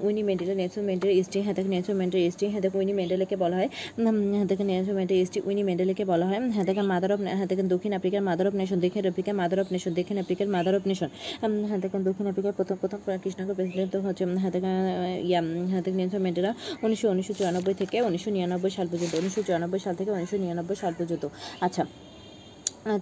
[0.04, 3.56] Winnie Mandela Nelson ম্যান্ডেলার স্ত্রী হ্যাঁ দেখো নেলসন ম্যান্ডেলার স্ত্রী হ্যাঁ দেখো উইনি ম্যান্ডেলাকে বলা
[3.56, 3.68] হয়
[4.32, 7.66] হ্যাঁ দেখো নেলসন ম্যান্ডেলার স্ত্রী উইনি ম্যান্ডেলাকে বলা হয় হ্যাঁ দেখো মাদার অফ হ্যাঁ দেখেন
[7.74, 11.08] দক্ষিণ আফ্রিকার মাদার অফ নেশন দক্ষিণ আফ্রিকার মাদার অফ নেশন দক্ষিণ আফ্রিকার মাদার অফ নেশন
[11.68, 14.51] হ্যাঁ দেখেন দক্ষিণ আফ্রিকার প্রথম প্রথম কৃষ্ণাঙ্গ প্রেসিডেন্ট হচ্ছে হ্যাঁ
[15.70, 15.82] হ্যাঁ
[16.24, 16.50] ম্যান্ডেলা
[16.82, 20.92] উনিশশো উনিশশো চুরানব্বই থেকে উনিশশো নিরানব্বই সাল পর্যন্ত, উনিশশো চুরানব্বই সাল থেকে উনিশশো নিরানব্বই সাল
[20.98, 21.24] পর্যন্ত।
[21.66, 21.82] আচ্ছা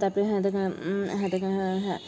[0.01, 0.71] তারপরে হ্যাঁ দেখেন
[1.17, 1.99] হ্যাঁ দেখেন হ্যাঁ হ্যাঁ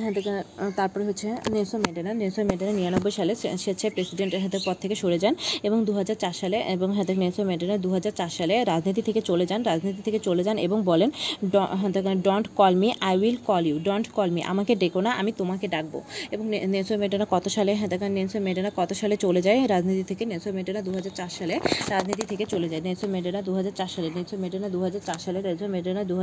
[0.00, 0.36] হ্যাঁ দেখেন
[0.76, 5.34] তারপরে হচ্ছে নেলসন ম্যান্ডেলা। নেলসন ম্যান্ডেলা নিরানব্বই সালে স্বেচ্ছায় প্রেসিডেন্টের হাতে পদ থেকে সরে যান
[5.62, 9.46] এবং দু হাজার চার সালে এবং হ্যাঁ দেখেন, নেলসন ম্যান্ডেলা দু সালে রাজনীতি থেকে চলে
[9.46, 11.10] যান, রাজনীতি থেকে চলে যান এবং বলেন,
[11.44, 15.00] "ড- হ্যাঁ দেখেন don't call me I will call you don't call me আমাকে ডেকো
[15.00, 19.16] না, আমি তোমাকে ডাকবো। এবং নেলসন ম্যান্ডেলা কত সালে হ্যাঁ দেখেন, নেলসন ম্যান্ডেলা কত সালে
[19.16, 19.68] চলে যায়?
[19.68, 20.92] রাজনীতি থেকে নেলসন ম্যান্ডেলা দু
[21.30, 23.52] সালে রাজনীতি থেকে চলে যায়। নেলসন ম্যান্ডেলা দু
[23.88, 24.78] সালে, নেলসন ম্যান্ডেলা দু
[25.18, 26.14] সালে, নেলসন ম্যান্ডেলা দু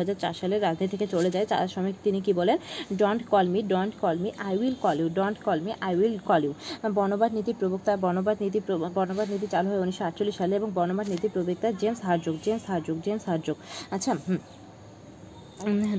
[0.41, 2.58] সালে রাজনীতি থেকে চলে যায়। তার সময় তিনি কি বলেন?
[3.00, 6.18] Don't call me don't call me I will call you don't call me I will
[6.30, 6.54] call you
[6.97, 8.60] বর্ণবাদ নীতির প্রবক্তা বনবাদ নীতি
[8.97, 12.97] বনবাদ নীতি চালু হয় উনিশশো আটচল্লিশ সালে এবং বনবাদ নীতির প্রবক্তা James Hertzog James Hertzog
[13.06, 13.58] James Hertzog
[13.91, 14.12] আচ্ছা
[15.82, 15.97] হ্যাঁ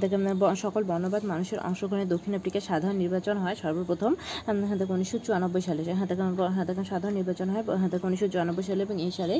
[0.64, 4.12] সকল বর্ণবাদ মানুষের অংশগ্রহণে দক্ষিণ আফ্রিকায় সাধারণ নির্বাচন হয় সর্বপ্রথম।
[4.48, 8.28] উম, হ্যাঁ উনিশশো চুরানব্বই সালে হ্যাঁ দেখেন হ্যাঁ দেখেন সাধারণ নির্বাচন হয় হ্যাঁ দেখেন উনিশশো
[8.32, 9.34] চুরানব্বই সালে এবং এই সালে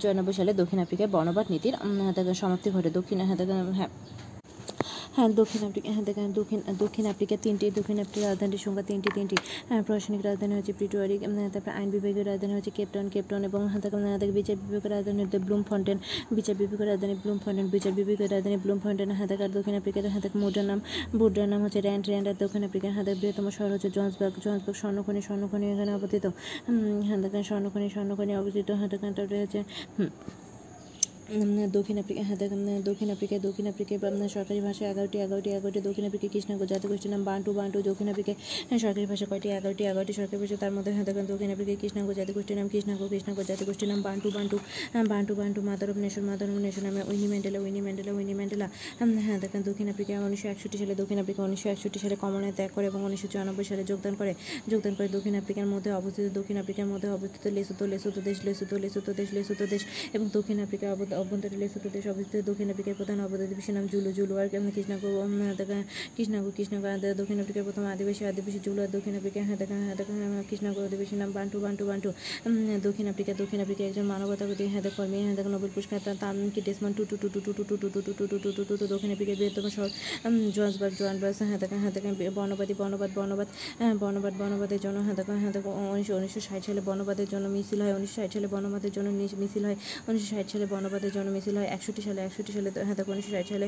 [0.00, 3.38] চুরানব্বই সালে দক্ষিণ আফ্রিকায় বর্ণবাদ নীতির হ্যাঁ সমাপ্তি ঘটে। দক্ষিণ হ্যাঁ
[3.78, 3.90] হ্যাঁ।
[5.16, 9.36] হ্যাঁ দক্ষিণ আফ্রিকা হ্যাঁ দেখেন, দক্ষিণ দক্ষিণ আফ্রিকা তিনটি, দক্ষিণ আফ্রিকার রাজধানীর সংখ্যা তিনটি তিনটি।
[9.68, 11.16] হ্যাঁ প্রশাসনিক রাজধানী হচ্ছে প্রিটোয়ারি
[11.54, 15.38] তারপরে আইন বিভাগীয় রাজধানী হচ্ছে কেপটাউন কেপটাউন এবং হ্যাঁ দেখেন হ্যাঁ বিচার বিভাগের রাজধানী হচ্ছে
[15.46, 15.98] ব্লুম ফন্টেন
[16.36, 20.22] বিচার বিভাগের রাজধানী ব্লুম ফন্টেন বিচার বিভাগের রাজধানী ব্লুম ফন্টেন হ্যাঁ আর দক্ষিণ আফ্রিকার হ্যাঁ
[20.24, 20.78] দেখেন মুদ্রার নাম
[21.18, 24.76] মুদ্রার নাম হচ্ছে র্যান্ড র্যান্ড, আর দক্ষিণ আফ্রিকার হ্যাঁ দেখেন বৃহত্তম শহর হচ্ছে জোহান্সবার্গ জোহান্সবার্গ
[24.80, 26.24] স্বর্ণখনি স্বর্ণখনি এখানে অবস্থিত।
[27.06, 29.60] হ্যাঁ দেখেন স্বর্ণখনি স্বর্ণখনি অবস্থিত হ্যাঁ তারপরে হচ্ছে
[31.26, 32.38] দক্ষিণ আফ্রিকা হ্যাঁ
[32.84, 33.98] দক্ষিণ আফ্রিকায় দক্ষিণ আফ্রিকায়
[34.28, 38.36] সরকারি ভাষা এগারোটি এগারোটি এগারোটি দক্ষিণ আফ্রিকা কৃষ্ণাঙ্গ জাতিগোষ্ঠীর নাম বান্টু বান্টু দক্ষিণ আফ্রিকায়
[38.68, 39.48] হ্যাঁ, সরকারি ভাষা কয়টি?
[39.50, 43.88] এগারোটি এগারোটি সরকারি ভাষা তার মধ্যে হ্যাঁ দক্ষিণ আফ্রিকায় কৃষ্ণাঙ্গ জাতিগোষ্ঠীর নাম কৃষ্ণাঙ্গ কৃষ্ণাঙ্গ জাতিগোষ্ঠীর
[43.88, 44.56] নাম বান্টু বান্টু
[44.92, 48.34] হ্যাঁ, Bantu Bantu mother of nation mother of nation নামে Winnie Mandela Winnie Mandela Winnie
[48.34, 48.66] Mandela
[49.00, 52.70] উম, হ্যাঁ দেখেন দক্ষিণ আফ্রিকা উনিশশো একষট্টি সালে দক্ষিণ আফ্রিকা উনিশশো একষট্টি সালে কমনে ত্যাগ
[52.74, 54.32] করে এবং উনিশশো চুরানব্বই সালে যোগদান করে
[54.68, 59.10] যোগদান করে দক্ষিণ আফ্রিকার মধ্যে অবস্থিত দক্ষিণ আফ্রিকার মধ্যে অবস্থিত লেসুতো লেসুতো দেশ লেসুতো লেসুতো
[59.12, 63.70] দেশ লেসুতো দেশ এবং দক্ষিণ আফ্রিকার অব- অভ্যন্তরে লেসুতো দেশ অবস্থিত দক্ষিণ আফ্রিকার প্রধান অবদাদিবাসী
[63.72, 64.46] নাম জুলু জুলু আর
[64.76, 65.04] কৃষ্ণাঙ্গ
[66.16, 66.84] কৃষ্ণাঙ্গ কৃষ্ণাঙ্গ
[67.16, 69.58] দক্ষিণ আফ্রিকার প্রথম আদিবাসী আদিবাসী জুলু আর দক্ষিণ আফ্রিকা হ্যাঁ
[70.28, 72.10] হ্যাঁ কৃষ্ণাঙ্গ আদিবাসী নাম বান্টু বান্টু বান্টু
[72.82, 76.60] দক্ষিণ আফ্রিকা দক্ষিণ আফ্রিকা একজন মানবতাবাদী হ্যাঁ দেখো কর্মী হ্যাঁ দেখো নোবেল পুরস্কার তার কি
[76.60, 79.90] Desmond Tutu Tutu Tutu Tutu Tutu Tutu Tutu Tutu দক্ষিণ আফ্রিকার বৃহত্তম শহর
[80.54, 83.10] জোহান্সবার্গ জোহান্সবার্গ হ্যাঁ দেখেন হ্যাঁ দেখেন বর্ণবাদী বর্ণবাদ
[83.78, 87.80] হ্যাঁ বর্ণবাদ বর্ণবাদের জন্য হ্যাঁ দেখো হ্যাঁ দেখো উনিশশো উনিশশো ষাট সালে বর্ণবাদের জন্য মিছিল
[87.82, 89.08] হয় উনিশশো ষাট সালে বর্ণবাদের জন্য
[89.38, 89.76] মিছিল হয়
[90.08, 93.32] উনিশশো ষাট সালে বর্ণবাদের বর্ণবাদের জন্য মিছিল হয় একষট্টি সালে একষট্টি সালে হ্যাঁ দেখো উনিশশো
[93.32, 93.66] ষাট সালে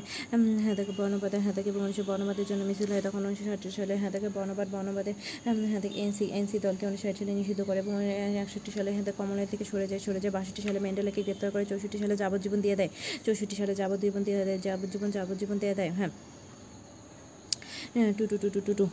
[0.64, 4.10] হ্যাঁ তাকে বর্ণবাদের হ্যাঁ দেখো উনিশশো বর্ণবাদের জন্য মিছিল হয় তখন উনিশশো ষাট সালে হ্যাঁ
[4.10, 5.14] তাকে বর্ণবাদ বর্ণবাদের
[5.46, 7.92] উম, হ্যাঁ দেখো এনসি এনসি দলকে উনিশশো ষাট সালে নিষিদ্ধ করে এবং
[8.36, 11.96] একষট্টি সালে হ্যাঁ কমনওয়েলথ থেকে সরে যায় সরে যায় বাষট্টি সালে ম্যান্ডেলাকে গ্রেপ্তার করে চৌষট্টি
[11.98, 12.90] সালে যাবজ্জীবন দিয়ে দেয়
[13.26, 16.10] চৌষট্টি সালে যাবজ্জীবন দিয়ে দেয় যাবজ্জীবন যাবজ্জীবন দিয়ে দেয় হ্যাঁ।
[17.94, 18.86] হ্যাঁ, two two two two two two.